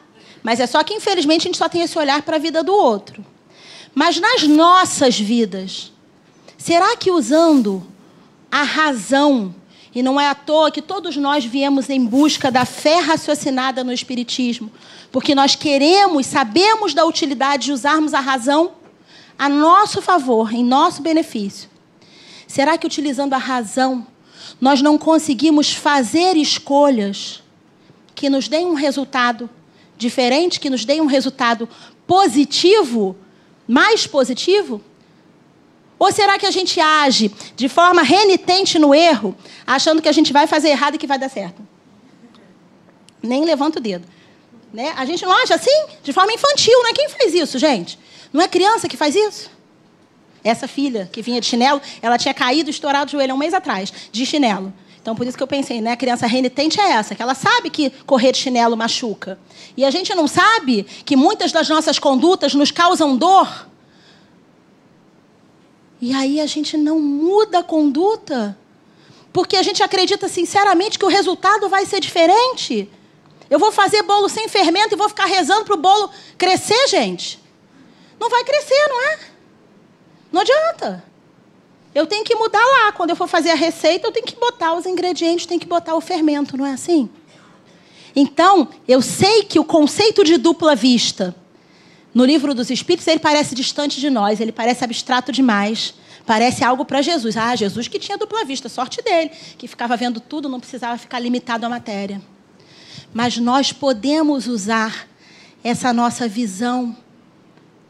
Mas 0.44 0.60
é 0.60 0.68
só 0.68 0.84
que, 0.84 0.94
infelizmente, 0.94 1.44
a 1.44 1.46
gente 1.46 1.58
só 1.58 1.70
tem 1.70 1.82
esse 1.82 1.98
olhar 1.98 2.22
para 2.22 2.36
a 2.36 2.40
vida 2.40 2.62
do 2.62 2.74
outro. 2.74 3.26
Mas 3.94 4.20
nas 4.20 4.44
nossas 4.44 5.18
vidas, 5.18 5.94
será 6.58 6.98
que 6.98 7.10
usando 7.10 7.82
a 8.52 8.64
razão, 8.64 9.56
e 9.96 10.04
não 10.04 10.20
é 10.20 10.28
à 10.28 10.36
toa 10.36 10.70
que 10.70 10.82
todos 10.82 11.16
nós 11.16 11.46
viemos 11.46 11.90
em 11.90 12.06
busca 12.06 12.52
da 12.52 12.66
fé 12.66 13.00
raciocinada 13.00 13.82
no 13.82 13.94
Espiritismo, 13.94 14.70
porque 15.10 15.34
nós 15.34 15.56
queremos, 15.56 16.26
sabemos 16.26 16.94
da 16.94 17.06
utilidade 17.06 17.68
de 17.68 17.72
usarmos 17.72 18.14
a 18.14 18.20
razão 18.20 18.74
a 19.40 19.48
nosso 19.48 20.02
favor, 20.02 20.54
em 20.54 20.66
nosso 20.66 21.02
benefício. 21.02 21.70
Será 22.46 22.78
que 22.78 22.86
utilizando 22.86 23.34
a 23.34 23.38
razão, 23.38 24.06
nós 24.60 24.82
não 24.82 24.98
conseguimos 24.98 25.74
fazer 25.74 26.36
escolhas 26.36 27.42
que 28.14 28.30
nos 28.30 28.50
deem 28.50 28.66
um 28.66 28.74
resultado 28.74 29.50
diferente, 29.98 30.60
que 30.60 30.70
nos 30.70 30.84
deem 30.84 31.00
um 31.00 31.06
resultado 31.06 31.70
positivo, 32.06 33.16
mais 33.66 34.06
positivo? 34.06 34.82
Ou 35.98 36.12
será 36.12 36.38
que 36.38 36.46
a 36.46 36.52
gente 36.52 36.80
age 36.80 37.32
de 37.56 37.70
forma 37.70 38.02
renitente 38.02 38.78
no 38.78 38.94
erro, 38.94 39.36
achando 39.66 40.02
que 40.02 40.10
a 40.10 40.12
gente 40.12 40.34
vai 40.34 40.46
fazer 40.46 40.70
errado 40.70 40.96
e 40.96 40.98
que 40.98 41.08
vai 41.08 41.18
dar 41.18 41.30
certo? 41.30 41.62
Nem 43.22 43.46
levanta 43.46 43.80
o 43.80 43.82
dedo. 43.82 44.06
Né? 44.74 44.94
A 44.98 45.06
gente 45.06 45.26
não 45.26 45.32
age 45.32 45.54
assim? 45.54 45.86
De 46.04 46.12
forma 46.12 46.34
infantil, 46.34 46.84
né? 46.84 46.92
Quem 46.94 47.10
faz 47.10 47.34
isso, 47.34 47.58
gente? 47.58 47.98
Não 48.34 48.42
é 48.42 48.48
criança 48.48 48.90
que 48.90 48.98
faz 48.98 49.16
isso? 49.16 49.50
Essa 50.44 50.68
filha 50.68 51.10
que 51.12 51.22
vinha 51.22 51.40
de 51.40 51.48
chinelo, 51.48 51.82
ela 52.02 52.18
tinha 52.18 52.34
caído, 52.34 52.70
estourado 52.70 53.08
o 53.08 53.12
joelho 53.12 53.34
um 53.34 53.38
mês 53.38 53.54
atrás, 53.54 53.92
de 54.12 54.26
chinelo. 54.26 54.74
Então, 55.02 55.16
por 55.16 55.26
isso 55.26 55.38
que 55.38 55.44
eu 55.44 55.48
pensei, 55.48 55.82
né? 55.82 55.92
A 55.92 55.96
criança 55.96 56.28
renitente 56.28 56.80
é 56.80 56.92
essa, 56.92 57.16
que 57.16 57.22
ela 57.22 57.36
sabe 57.36 57.70
que 57.70 57.92
correr 58.06 58.32
de 58.32 58.40
chinelo 58.40 58.76
machuca. 58.76 59.40
E 59.78 59.86
a 59.86 59.92
gente 59.92 60.14
não 60.14 60.28
sabe 60.28 60.86
que 61.06 61.16
muitas 61.16 61.52
das 61.52 61.70
nossas 61.70 61.98
condutas 61.98 62.54
nos 62.54 62.72
causam 62.72 63.16
dor. 63.16 63.68
E 66.06 66.14
aí 66.14 66.40
a 66.40 66.46
gente 66.46 66.78
não 66.78 67.00
muda 67.00 67.60
a 67.60 67.64
conduta. 67.64 68.56
Porque 69.34 69.58
a 69.58 69.64
gente 69.64 69.82
acredita 69.82 70.28
sinceramente 70.28 71.00
que 71.00 71.06
o 71.06 71.08
resultado 71.08 71.68
vai 71.68 71.84
ser 71.84 72.00
diferente. 72.00 72.88
Eu 73.50 73.58
vou 73.58 73.72
fazer 73.72 74.04
bolo 74.04 74.30
sem 74.30 74.48
fermento 74.48 74.94
e 74.94 74.96
vou 74.96 75.10
ficar 75.10 75.26
rezando 75.26 75.66
para 75.66 75.74
o 75.74 75.80
bolo 75.80 76.12
crescer, 76.38 76.88
gente. 76.90 77.40
Não 78.20 78.30
vai 78.30 78.44
crescer, 78.44 78.88
não 78.88 79.02
é? 79.02 79.20
Não 80.32 80.42
adianta. 80.42 81.04
Eu 81.96 82.06
tenho 82.06 82.24
que 82.24 82.36
mudar 82.36 82.64
lá. 82.64 82.92
Quando 82.92 83.10
eu 83.10 83.16
for 83.16 83.28
fazer 83.28 83.50
a 83.50 83.56
receita, 83.56 84.06
eu 84.06 84.12
tenho 84.12 84.28
que 84.28 84.36
botar 84.36 84.76
os 84.76 84.86
ingredientes, 84.86 85.48
tenho 85.48 85.60
que 85.60 85.66
botar 85.66 85.96
o 85.96 86.02
fermento, 86.02 86.56
não 86.56 86.68
é 86.68 86.74
assim? 86.74 87.10
Então, 88.16 88.70
eu 88.88 89.02
sei 89.02 89.42
que 89.42 89.58
o 89.58 89.66
conceito 89.66 90.24
de 90.24 90.38
dupla 90.38 90.76
vista 90.76 91.36
no 92.16 92.24
livro 92.24 92.56
dos 92.56 92.70
Espíritos, 92.70 93.06
ele 93.08 93.20
parece 93.20 93.54
distante 93.54 94.00
de 94.00 94.10
nós, 94.10 94.40
ele 94.40 94.54
parece 94.54 94.86
abstrato 94.86 95.34
demais. 95.34 95.94
Parece 96.26 96.64
algo 96.64 96.86
para 96.86 97.02
Jesus. 97.02 97.36
Ah, 97.36 97.54
Jesus 97.56 97.90
que 97.90 98.00
tinha 98.00 98.18
dupla 98.18 98.46
vista, 98.46 98.70
sorte 98.70 99.02
dele, 99.02 99.32
que 99.58 99.68
ficava 99.68 99.98
vendo 99.98 100.22
tudo, 100.22 100.48
não 100.48 100.60
precisava 100.60 100.98
ficar 100.98 101.20
limitado 101.20 101.66
à 101.66 101.70
matéria. 101.70 102.22
Mas 103.14 103.38
nós 103.38 103.74
podemos 103.74 104.48
usar 104.48 105.08
essa 105.62 105.92
nossa 105.92 106.26
visão 106.26 106.96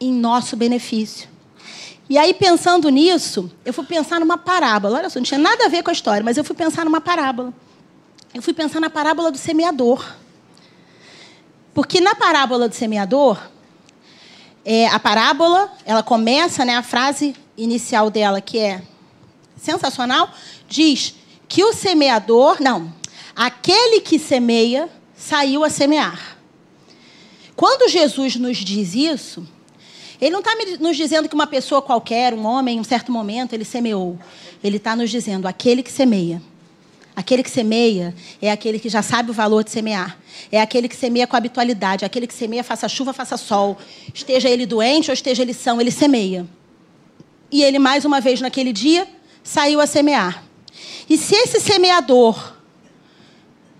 em 0.00 0.12
nosso 0.12 0.56
benefício. 0.56 1.28
E 2.10 2.18
aí, 2.18 2.34
pensando 2.34 2.88
nisso, 2.88 3.50
eu 3.64 3.72
fui 3.72 3.84
pensar 3.84 4.18
numa 4.18 4.36
parábola. 4.36 4.98
Olha 4.98 5.08
só, 5.08 5.20
não 5.20 5.24
tinha 5.24 5.38
nada 5.38 5.66
a 5.66 5.68
ver 5.68 5.84
com 5.84 5.90
a 5.90 5.92
história, 5.92 6.24
mas 6.24 6.36
eu 6.36 6.42
fui 6.42 6.56
pensar 6.56 6.84
numa 6.84 7.00
parábola. 7.00 7.54
Eu 8.34 8.42
fui 8.42 8.52
pensar 8.52 8.80
na 8.80 8.90
parábola 8.90 9.30
do 9.30 9.38
semeador. 9.38 10.04
Porque 11.72 12.00
na 12.00 12.14
parábola 12.14 12.68
do 12.68 12.74
semeador, 12.74 13.40
é, 14.68 14.88
a 14.88 14.98
parábola, 14.98 15.72
ela 15.84 16.02
começa, 16.02 16.64
né, 16.64 16.74
a 16.74 16.82
frase 16.82 17.36
inicial 17.56 18.10
dela, 18.10 18.40
que 18.40 18.58
é 18.58 18.82
sensacional, 19.56 20.28
diz 20.68 21.14
que 21.48 21.62
o 21.62 21.72
semeador, 21.72 22.56
não, 22.60 22.92
aquele 23.36 24.00
que 24.00 24.18
semeia 24.18 24.88
saiu 25.16 25.62
a 25.62 25.70
semear. 25.70 26.36
Quando 27.54 27.88
Jesus 27.88 28.34
nos 28.34 28.58
diz 28.58 28.92
isso, 28.96 29.46
ele 30.20 30.32
não 30.32 30.40
está 30.40 30.52
nos 30.80 30.96
dizendo 30.96 31.28
que 31.28 31.34
uma 31.36 31.46
pessoa 31.46 31.80
qualquer, 31.80 32.34
um 32.34 32.44
homem, 32.44 32.76
em 32.76 32.80
um 32.80 32.84
certo 32.84 33.12
momento, 33.12 33.52
ele 33.52 33.64
semeou. 33.64 34.18
Ele 34.64 34.78
está 34.78 34.96
nos 34.96 35.10
dizendo 35.10 35.46
aquele 35.46 35.80
que 35.80 35.92
semeia. 35.92 36.42
Aquele 37.16 37.42
que 37.42 37.50
semeia 37.50 38.14
é 38.42 38.50
aquele 38.50 38.78
que 38.78 38.90
já 38.90 39.00
sabe 39.00 39.30
o 39.30 39.34
valor 39.34 39.64
de 39.64 39.70
semear. 39.70 40.18
É 40.52 40.60
aquele 40.60 40.86
que 40.86 40.94
semeia 40.94 41.26
com 41.26 41.34
habitualidade. 41.34 42.04
Aquele 42.04 42.26
que 42.26 42.34
semeia, 42.34 42.62
faça 42.62 42.86
chuva, 42.88 43.14
faça 43.14 43.38
sol. 43.38 43.78
Esteja 44.12 44.50
ele 44.50 44.66
doente 44.66 45.10
ou 45.10 45.14
esteja 45.14 45.42
ele 45.42 45.54
são, 45.54 45.80
ele 45.80 45.90
semeia. 45.90 46.46
E 47.50 47.62
ele, 47.62 47.78
mais 47.78 48.04
uma 48.04 48.20
vez 48.20 48.42
naquele 48.42 48.70
dia, 48.70 49.08
saiu 49.42 49.80
a 49.80 49.86
semear. 49.86 50.44
E 51.08 51.16
se 51.16 51.34
esse 51.34 51.58
semeador 51.58 52.54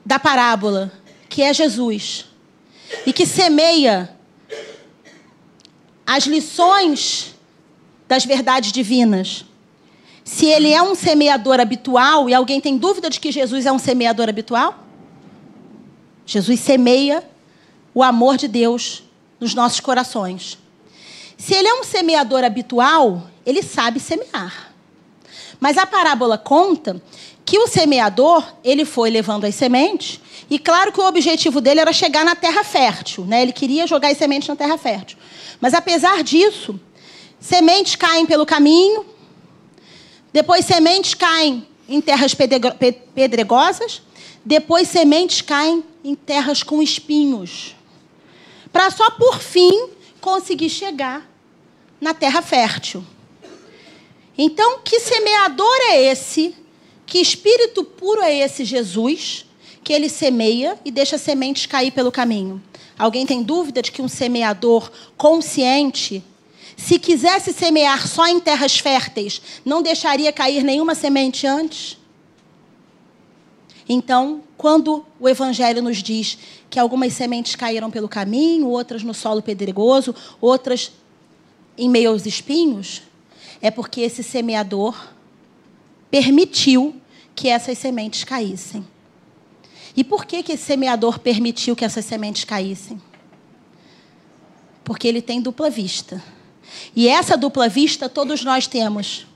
da 0.05 0.19
parábola, 0.19 0.91
que 1.29 1.43
é 1.43 1.53
Jesus, 1.53 2.25
e 3.05 3.13
que 3.13 3.27
semeia 3.27 4.17
as 6.07 6.25
lições 6.25 7.35
das 8.07 8.25
verdades 8.25 8.71
divinas. 8.71 9.45
Se 10.27 10.47
ele 10.47 10.73
é 10.73 10.83
um 10.83 10.97
semeador 10.97 11.61
habitual, 11.61 12.29
e 12.29 12.35
alguém 12.35 12.61
tem 12.61 12.77
dúvida 12.77 13.09
de 13.09 13.21
que 13.21 13.31
Jesus 13.31 13.65
é 13.65 13.71
um 13.71 13.79
semeador 13.79 14.29
habitual? 14.29 14.85
Jesus 16.27 16.59
semeia 16.59 17.23
o 17.95 18.03
amor 18.03 18.37
de 18.37 18.49
Deus 18.49 19.05
nos 19.39 19.55
nossos 19.55 19.79
corações. 19.79 20.59
Se 21.39 21.55
ele 21.55 21.69
é 21.69 21.75
um 21.75 21.85
semeador 21.85 22.43
habitual, 22.43 23.31
ele 23.47 23.63
sabe 23.63 24.01
semear. 24.01 24.73
Mas 25.61 25.79
a 25.79 25.87
parábola 25.87 26.37
conta 26.37 27.01
que 27.45 27.57
o 27.61 27.69
semeador, 27.69 28.45
ele 28.65 28.85
foi 28.85 29.11
levando 29.11 29.45
as 29.45 29.55
sementes, 29.55 30.21
e 30.51 30.59
claro 30.59 30.91
que 30.91 31.01
o 31.01 31.07
objetivo 31.07 31.61
dele 31.61 31.79
era 31.79 31.93
chegar 31.93 32.25
na 32.25 32.35
terra 32.35 32.65
fértil, 32.65 33.25
né? 33.25 33.43
Ele 33.43 33.53
queria 33.53 33.87
jogar 33.87 34.09
as 34.09 34.19
sementes 34.19 34.49
na 34.49 34.57
terra 34.57 34.77
fértil. 34.77 35.19
Mas 35.61 35.73
apesar 35.73 36.25
disso, 36.25 36.81
sementes 37.39 37.95
caem 37.95 38.27
pelo 38.27 38.45
caminho, 38.45 39.07
depois 40.37 40.67
sementes 40.67 41.15
caem 41.15 41.67
em 41.89 41.99
terras 41.99 42.35
pedregosas, 43.15 44.03
depois 44.45 44.87
sementes 44.87 45.41
caem 45.41 45.83
em 46.05 46.15
terras 46.15 46.63
com 46.63 46.83
espinhos. 46.83 47.75
Para 48.71 48.91
só 48.91 49.11
por 49.13 49.41
fim 49.41 49.89
conseguir 50.21 50.69
chegar 50.69 51.27
na 51.99 52.13
terra 52.13 52.43
fértil. 52.43 53.03
Então, 54.37 54.81
que 54.85 55.01
semeador 55.01 55.75
é 55.89 56.03
esse? 56.03 56.55
Que 57.07 57.17
espírito 57.17 57.83
puro 57.83 58.21
é 58.21 58.37
esse 58.37 58.63
Jesus? 58.63 59.47
Que 59.83 59.95
ele 59.95 60.11
semeia 60.11 60.79
e 60.85 60.91
deixa 60.91 61.17
sementes 61.17 61.65
cair 61.65 61.93
pelo 61.93 62.13
caminho. 62.13 62.63
Alguém 62.99 63.25
tem 63.25 63.43
dúvida 63.43 63.81
de 63.81 63.91
que 63.91 64.03
um 64.03 64.09
semeador 64.09 64.93
consciente, 65.17 66.23
se 66.87 67.01
quisesse 67.01 67.53
semear 67.53 68.07
só 68.07 68.29
em 68.29 68.39
terras 68.39 68.79
férteis, 68.79 69.43
não 69.65 69.83
deixaria 69.83 70.33
cair 70.33 70.63
nenhuma 70.63 70.95
semente 70.95 71.45
antes? 71.45 71.99
Então, 73.89 74.45
quando 74.57 75.05
o 75.19 75.29
Evangelho 75.29 75.83
nos 75.83 76.01
diz 76.01 76.39
que 76.71 76.79
algumas 76.79 77.13
sementes 77.13 77.57
caíram 77.57 77.91
pelo 77.91 78.09
caminho, 78.09 78.69
outras 78.69 79.03
no 79.03 79.13
solo 79.13 79.43
pedregoso, 79.43 80.15
outras 80.41 80.93
em 81.77 81.91
meio 81.91 82.11
aos 82.11 82.25
espinhos, 82.25 83.03
é 83.61 83.69
porque 83.69 84.03
esse 84.03 84.23
semeador 84.23 85.09
permitiu 86.09 86.95
que 87.35 87.49
essas 87.49 87.79
sementes 87.79 88.23
caíssem. 88.23 88.87
E 89.97 90.05
por 90.05 90.25
que, 90.25 90.41
que 90.41 90.53
esse 90.53 90.63
semeador 90.63 91.19
permitiu 91.19 91.75
que 91.75 91.85
essas 91.85 92.05
sementes 92.05 92.45
caíssem? 92.45 93.03
Porque 94.85 95.09
ele 95.09 95.21
tem 95.21 95.41
dupla 95.41 95.69
vista. 95.69 96.23
E 96.95 97.09
essa 97.09 97.37
dupla 97.37 97.69
vista 97.69 98.09
todos 98.09 98.45
nós 98.45 98.67
temos. 98.67 99.27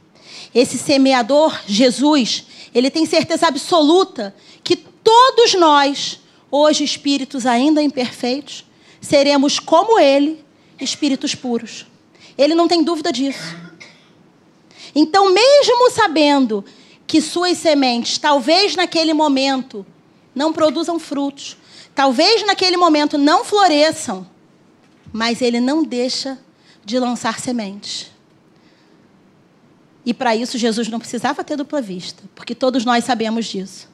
Esse 0.54 0.78
semeador, 0.78 1.58
Jesus, 1.66 2.44
ele 2.74 2.90
tem 2.90 3.06
certeza 3.06 3.46
absoluta 3.46 4.34
que 4.64 4.76
todos 4.76 5.54
nós, 5.54 6.20
hoje 6.50 6.84
espíritos 6.84 7.46
ainda 7.46 7.82
imperfeitos, 7.82 8.64
seremos 9.00 9.58
como 9.58 9.98
ele, 9.98 10.44
espíritos 10.80 11.34
puros. 11.34 11.86
Ele 12.36 12.54
não 12.54 12.66
tem 12.66 12.82
dúvida 12.82 13.12
disso. 13.12 13.56
Então, 14.94 15.32
mesmo 15.32 15.90
sabendo 15.90 16.64
que 17.06 17.20
suas 17.20 17.58
sementes, 17.58 18.18
talvez 18.18 18.74
naquele 18.76 19.12
momento, 19.12 19.86
não 20.34 20.52
produzam 20.52 20.98
frutos. 20.98 21.56
Talvez 21.94 22.44
naquele 22.46 22.76
momento 22.76 23.18
não 23.18 23.44
floresçam, 23.44 24.26
mas 25.12 25.42
ele 25.42 25.60
não 25.60 25.82
deixa 25.82 26.38
de 26.84 26.98
lançar 26.98 27.38
sementes. 27.40 28.10
E 30.04 30.14
para 30.14 30.34
isso 30.34 30.58
Jesus 30.58 30.88
não 30.88 30.98
precisava 30.98 31.44
ter 31.44 31.56
dupla 31.56 31.80
vista, 31.80 32.22
porque 32.34 32.54
todos 32.54 32.84
nós 32.84 33.04
sabemos 33.04 33.46
disso. 33.46 33.88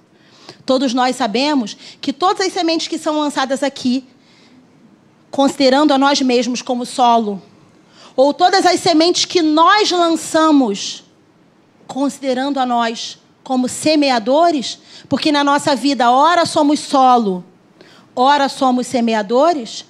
Todos 0.64 0.95
nós 0.95 1.16
sabemos 1.16 1.76
que 2.01 2.12
todas 2.12 2.47
as 2.47 2.53
sementes 2.53 2.89
que 2.89 2.99
são 2.99 3.18
lançadas 3.18 3.62
aqui 3.62 4.05
considerando 5.30 5.93
a 5.93 5.99
nós 5.99 6.20
mesmos 6.22 6.62
como 6.62 6.87
solo, 6.87 7.43
ou 8.16 8.32
todas 8.32 8.64
as 8.64 8.80
sementes 8.80 9.26
que 9.26 9.43
nós 9.43 9.91
lançamos, 9.91 11.05
considerando 11.87 12.59
a 12.59 12.64
nós 12.64 13.18
como 13.45 13.68
semeadores, 13.68 14.78
porque 15.09 15.30
na 15.30 15.45
nossa 15.45 15.76
vida, 15.76 16.11
ora 16.11 16.47
somos 16.47 16.80
solo, 16.80 17.45
ora 18.14 18.49
somos 18.49 18.87
semeadores, 18.87 19.84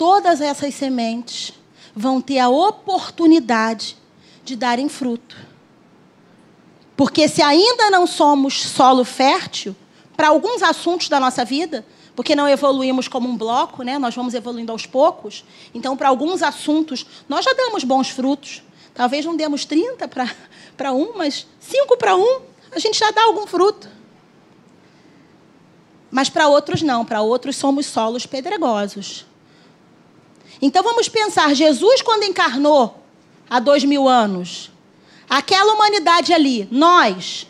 todas 0.00 0.40
essas 0.40 0.74
sementes 0.74 1.52
vão 1.94 2.22
ter 2.22 2.38
a 2.38 2.48
oportunidade 2.48 3.98
de 4.42 4.56
darem 4.56 4.88
fruto. 4.88 5.36
Porque 6.96 7.28
se 7.28 7.42
ainda 7.42 7.90
não 7.90 8.06
somos 8.06 8.62
solo 8.62 9.04
fértil, 9.04 9.76
para 10.16 10.28
alguns 10.28 10.62
assuntos 10.62 11.10
da 11.10 11.20
nossa 11.20 11.44
vida, 11.44 11.84
porque 12.16 12.34
não 12.34 12.48
evoluímos 12.48 13.08
como 13.08 13.28
um 13.28 13.36
bloco, 13.36 13.82
né? 13.82 13.98
nós 13.98 14.14
vamos 14.14 14.32
evoluindo 14.32 14.72
aos 14.72 14.86
poucos. 14.86 15.44
Então, 15.74 15.94
para 15.94 16.08
alguns 16.08 16.42
assuntos, 16.42 17.04
nós 17.28 17.44
já 17.44 17.52
damos 17.52 17.84
bons 17.84 18.08
frutos. 18.08 18.62
Talvez 18.94 19.26
não 19.26 19.36
demos 19.36 19.66
30 19.66 20.08
para 20.08 20.92
um, 20.96 21.12
mas 21.14 21.46
5 21.60 21.98
para 21.98 22.16
um, 22.16 22.40
a 22.72 22.78
gente 22.78 22.98
já 22.98 23.10
dá 23.10 23.24
algum 23.24 23.46
fruto. 23.46 23.86
Mas 26.10 26.30
para 26.30 26.48
outros 26.48 26.80
não, 26.80 27.04
para 27.04 27.20
outros 27.20 27.54
somos 27.56 27.84
solos 27.84 28.24
pedregosos. 28.24 29.28
Então 30.60 30.82
vamos 30.82 31.08
pensar, 31.08 31.54
Jesus 31.54 32.02
quando 32.02 32.24
encarnou 32.24 33.02
há 33.48 33.58
dois 33.58 33.84
mil 33.84 34.08
anos, 34.08 34.70
aquela 35.28 35.72
humanidade 35.72 36.32
ali, 36.32 36.68
nós, 36.70 37.46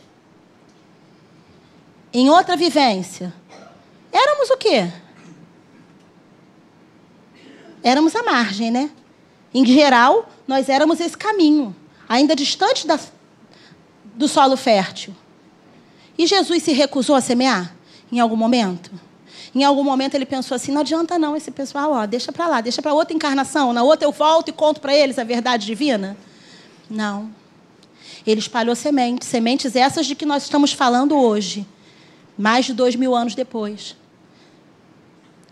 em 2.13 2.31
outra 2.31 2.57
vivência, 2.57 3.35
éramos 4.13 4.51
o 4.51 4.57
quê? 4.57 4.91
Éramos 7.83 8.15
a 8.15 8.23
margem, 8.23 8.71
né? 8.71 8.91
Em 9.53 9.65
geral, 9.65 10.29
nós 10.47 10.69
éramos 10.69 11.01
esse 11.01 11.17
caminho, 11.17 11.75
ainda 12.09 12.37
distante 12.37 12.87
da, 12.87 12.99
do 14.15 14.29
solo 14.29 14.57
fértil. 14.57 15.15
E 16.17 16.27
Jesus 16.27 16.63
se 16.63 16.73
recusou 16.73 17.17
a 17.17 17.21
semear 17.21 17.75
em 18.13 18.21
algum 18.21 18.37
momento? 18.37 18.91
Em 19.55 19.65
algum 19.65 19.83
momento 19.83 20.15
ele 20.15 20.27
pensou 20.27 20.55
assim: 20.55 20.73
não 20.73 20.81
adianta 20.81 21.19
não 21.19 21.37
esse 21.37 21.51
pessoal, 21.51 21.93
ó, 21.93 22.07
deixa 22.07 22.31
para 22.33 22.47
lá, 22.47 22.61
deixa 22.61 22.81
para 22.81 22.95
outra 22.95 23.15
encarnação, 23.15 23.73
na 23.73 23.83
outra 23.83 24.07
eu 24.07 24.13
volto 24.13 24.49
e 24.49 24.53
conto 24.53 24.81
para 24.81 24.95
eles 24.95 25.19
a 25.19 25.25
verdade 25.25 25.67
divina. 25.67 26.17
Não. 26.89 27.31
Ele 28.27 28.39
espalhou 28.39 28.77
sementes, 28.77 29.29
sementes 29.29 29.75
essas 29.75 30.07
de 30.07 30.15
que 30.15 30.27
nós 30.27 30.45
estamos 30.45 30.73
falando 30.73 31.17
hoje 31.17 31.67
mais 32.37 32.65
de 32.67 32.73
dois 32.73 32.95
mil 32.95 33.15
anos 33.15 33.35
depois. 33.35 33.97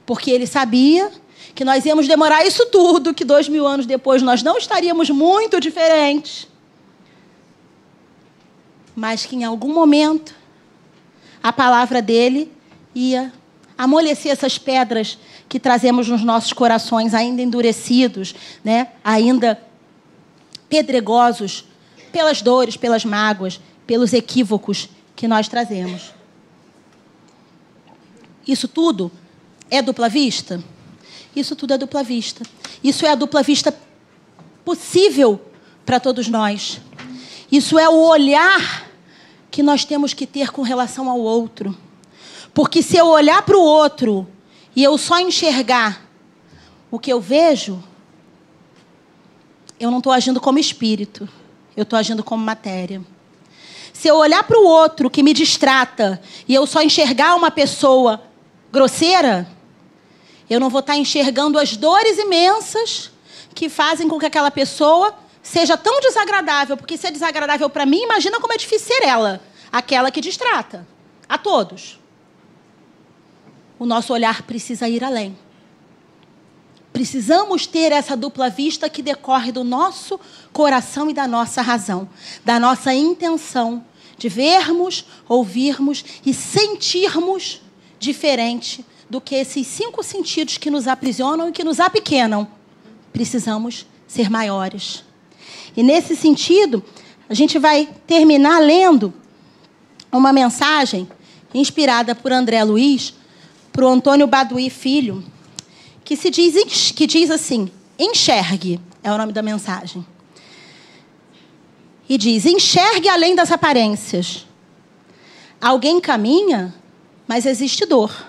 Porque 0.07 0.31
ele 0.31 0.47
sabia 0.47 1.11
que 1.55 1.65
nós 1.65 1.85
íamos 1.85 2.07
demorar 2.07 2.47
isso 2.47 2.67
tudo, 2.67 3.13
que 3.13 3.25
dois 3.25 3.49
mil 3.49 3.67
anos 3.67 3.85
depois 3.85 4.23
nós 4.23 4.43
não 4.43 4.57
estaríamos 4.57 5.11
muito 5.11 5.61
diferentes. 5.61 6.47
Mas 8.95 9.27
que 9.27 9.37
em 9.37 9.45
algum 9.45 9.73
momento 9.73 10.35
a 11.43 11.53
palavra 11.53 12.01
dele 12.01 12.51
ia 12.95 13.33
amolecer 13.79 14.33
essas 14.33 14.59
pedras 14.59 15.17
que 15.49 15.61
trazemos 15.61 16.09
nos 16.09 16.25
nossos 16.25 16.53
corações, 16.53 17.15
ainda 17.15 17.41
endurecidos, 17.41 18.35
né? 18.65 18.89
ainda 19.05 19.59
pedregosos 20.69 21.65
pelas 22.11 22.43
dores, 22.43 22.77
pelas 22.77 23.05
mágoas, 23.05 23.61
pelos 23.87 24.13
equívocos 24.13 24.89
que 25.15 25.29
nós 25.29 25.47
trazemos. 25.47 26.13
Isso 28.47 28.67
tudo 28.67 29.13
é 29.71 29.81
dupla 29.81 30.09
vista? 30.09 30.63
Isso 31.37 31.55
tudo 31.55 31.75
é 31.75 31.79
dupla 31.79 32.03
vista. 32.03 32.45
Isso 32.83 33.07
é 33.07 33.11
a 33.11 33.15
dupla 33.15 33.43
vista 33.43 33.75
possível 34.65 35.41
para 35.87 36.01
todos 36.01 36.29
nós. 36.29 36.81
Isso 37.51 37.79
é 37.79 37.89
o 37.89 38.01
olhar 38.09 38.89
que 39.51 39.63
nós 39.63 39.85
temos 39.85 40.13
que 40.13 40.27
ter 40.27 40.51
com 40.51 40.63
relação 40.63 41.09
ao 41.09 41.19
outro. 41.19 41.77
Porque 42.59 42.83
se 42.83 42.97
eu 42.97 43.07
olhar 43.07 43.41
para 43.43 43.57
o 43.57 43.63
outro 43.63 44.27
e 44.75 44.83
eu 44.83 44.99
só 44.99 45.21
enxergar 45.21 46.05
o 46.91 46.99
que 46.99 47.13
eu 47.13 47.21
vejo, 47.21 47.81
eu 49.79 49.93
não 49.93 49.99
estou 49.99 50.13
agindo 50.13 50.41
como 50.41 50.59
espírito, 50.59 51.29
eu 51.77 51.85
estou 51.85 51.97
agindo 51.97 52.25
como 52.25 52.45
matéria. 52.45 53.01
Se 53.93 54.09
eu 54.09 54.17
olhar 54.17 54.43
para 54.43 54.59
o 54.59 54.67
outro 54.67 55.09
que 55.09 55.23
me 55.23 55.33
distrata 55.33 56.21
e 56.49 56.55
eu 56.57 56.67
só 56.67 56.83
enxergar 56.83 57.37
uma 57.37 57.49
pessoa 57.49 58.21
grosseira, 58.73 59.49
eu 60.51 60.59
não 60.59 60.69
vou 60.69 60.81
estar 60.81 60.97
enxergando 60.97 61.61
as 61.61 61.77
dores 61.77 62.19
imensas 62.19 63.13
que 63.55 63.69
fazem 63.69 64.09
com 64.09 64.19
que 64.19 64.27
aquela 64.27 64.51
pessoa 64.51 65.15
seja 65.45 65.77
tão 65.77 66.01
desagradável, 66.01 66.77
porque 66.77 66.97
se 66.97 67.07
é 67.07 67.13
desagradável 67.13 67.71
para 67.71 67.87
mim, 67.87 68.03
imagina 68.03 68.41
como 68.41 68.53
é 68.53 68.57
difícil 68.57 68.97
ser 68.97 69.05
ela, 69.05 69.41
aquela 69.71 70.11
que 70.11 70.21
distrata 70.21 70.85
a 71.29 71.39
todos. 71.39 71.98
O 73.79 73.87
nosso 73.87 74.13
olhar 74.13 74.43
precisa 74.43 74.89
ir 74.89 75.05
além. 75.05 75.37
Precisamos 76.93 77.67
ter 77.67 77.93
essa 77.93 78.17
dupla 78.17 78.51
vista 78.51 78.89
que 78.91 79.03
decorre 79.03 79.53
do 79.53 79.63
nosso 79.63 80.19
coração 80.53 81.09
e 81.09 81.15
da 81.15 81.29
nossa 81.29 81.63
razão, 81.63 82.09
da 82.45 82.59
nossa 82.59 82.93
intenção 82.93 83.85
de 84.17 84.29
vermos, 84.29 85.05
ouvirmos 85.29 86.05
e 86.27 86.35
sentirmos 86.35 87.63
diferente 88.01 88.85
do 89.09 89.21
que 89.21 89.37
esses 89.37 89.67
cinco 89.67 90.03
sentidos 90.03 90.59
que 90.59 90.71
nos 90.71 90.89
aprisionam 90.89 91.49
e 91.49 91.53
que 91.53 91.63
nos 91.63 91.79
apequenam. 91.79 92.49
Precisamos 93.13 93.87
ser 94.07 94.29
maiores. 94.29 95.05
E 95.77 95.83
nesse 95.83 96.17
sentido, 96.17 96.83
a 97.29 97.35
gente 97.35 97.59
vai 97.59 97.89
terminar 98.07 98.59
lendo 98.59 99.15
uma 100.11 100.33
mensagem 100.33 101.09
inspirada 101.55 102.15
por 102.15 102.33
André 102.33 102.63
Luiz, 102.65 103.15
para 103.79 103.87
o 103.87 103.91
Antônio 103.91 104.27
Baduí 104.27 104.69
Filho, 104.71 105.23
que 106.05 106.17
se 106.17 106.31
diz 106.31 106.91
que 106.91 107.07
diz 107.07 107.31
assim: 107.31 107.71
enxergue 107.97 108.81
é 109.05 109.13
o 109.13 109.17
nome 109.17 109.33
da 109.33 109.41
mensagem. 109.41 110.05
E 112.09 112.19
diz: 112.19 112.45
enxergue 112.45 113.09
além 113.09 113.37
das 113.37 113.53
aparências. 113.53 114.45
Alguém 115.61 116.01
caminha 116.01 116.75
mas 117.25 117.47
existe 117.47 117.87
dor. 117.87 118.27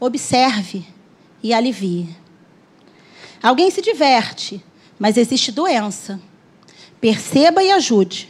Observe 0.00 0.84
e 1.40 1.54
alivie. 1.54 2.08
Alguém 3.40 3.70
se 3.70 3.80
diverte, 3.80 4.60
mas 4.98 5.16
existe 5.16 5.52
doença. 5.52 6.20
Perceba 7.00 7.62
e 7.62 7.70
ajude. 7.70 8.28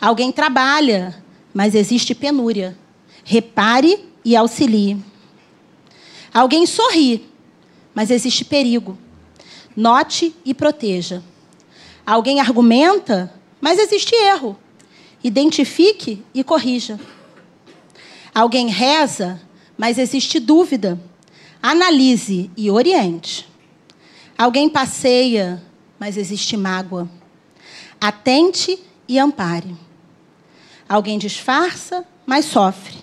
Alguém 0.00 0.30
trabalha, 0.30 1.20
mas 1.52 1.74
existe 1.74 2.14
penúria. 2.14 2.78
Repare 3.24 4.08
e 4.24 4.36
auxilie. 4.36 5.10
Alguém 6.32 6.64
sorri, 6.66 7.28
mas 7.94 8.10
existe 8.10 8.44
perigo. 8.44 8.96
Note 9.76 10.34
e 10.44 10.54
proteja. 10.54 11.22
Alguém 12.06 12.40
argumenta, 12.40 13.32
mas 13.60 13.78
existe 13.78 14.14
erro. 14.14 14.58
Identifique 15.22 16.22
e 16.34 16.42
corrija. 16.42 16.98
Alguém 18.34 18.68
reza, 18.68 19.40
mas 19.76 19.98
existe 19.98 20.40
dúvida. 20.40 20.98
Analise 21.62 22.50
e 22.56 22.70
oriente. 22.70 23.48
Alguém 24.36 24.68
passeia, 24.68 25.62
mas 25.98 26.16
existe 26.16 26.56
mágoa. 26.56 27.08
Atente 28.00 28.78
e 29.06 29.18
ampare. 29.18 29.76
Alguém 30.88 31.18
disfarça, 31.18 32.04
mas 32.26 32.46
sofre. 32.46 32.96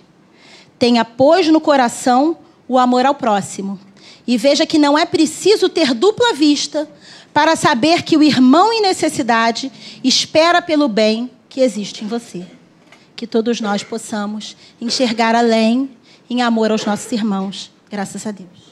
Tenha, 0.78 1.04
pois, 1.04 1.48
no 1.48 1.60
coração 1.60 2.36
o 2.70 2.78
amor 2.78 3.04
ao 3.04 3.14
próximo. 3.14 3.78
E 4.26 4.38
veja 4.38 4.64
que 4.64 4.78
não 4.78 4.96
é 4.98 5.04
preciso 5.04 5.68
ter 5.68 5.92
dupla 5.92 6.32
vista 6.32 6.88
para 7.34 7.56
saber 7.56 8.02
que 8.02 8.16
o 8.16 8.22
irmão 8.22 8.72
em 8.72 8.80
necessidade 8.80 9.70
espera 10.04 10.62
pelo 10.62 10.88
bem 10.88 11.30
que 11.48 11.60
existe 11.60 12.04
em 12.04 12.08
você 12.08 12.46
que 13.20 13.26
todos 13.26 13.60
nós 13.60 13.82
possamos 13.82 14.56
enxergar 14.80 15.34
além 15.34 15.90
em 16.30 16.40
amor 16.40 16.70
aos 16.70 16.86
nossos 16.86 17.12
irmãos. 17.12 17.70
Graças 17.90 18.26
a 18.26 18.30
Deus. 18.30 18.69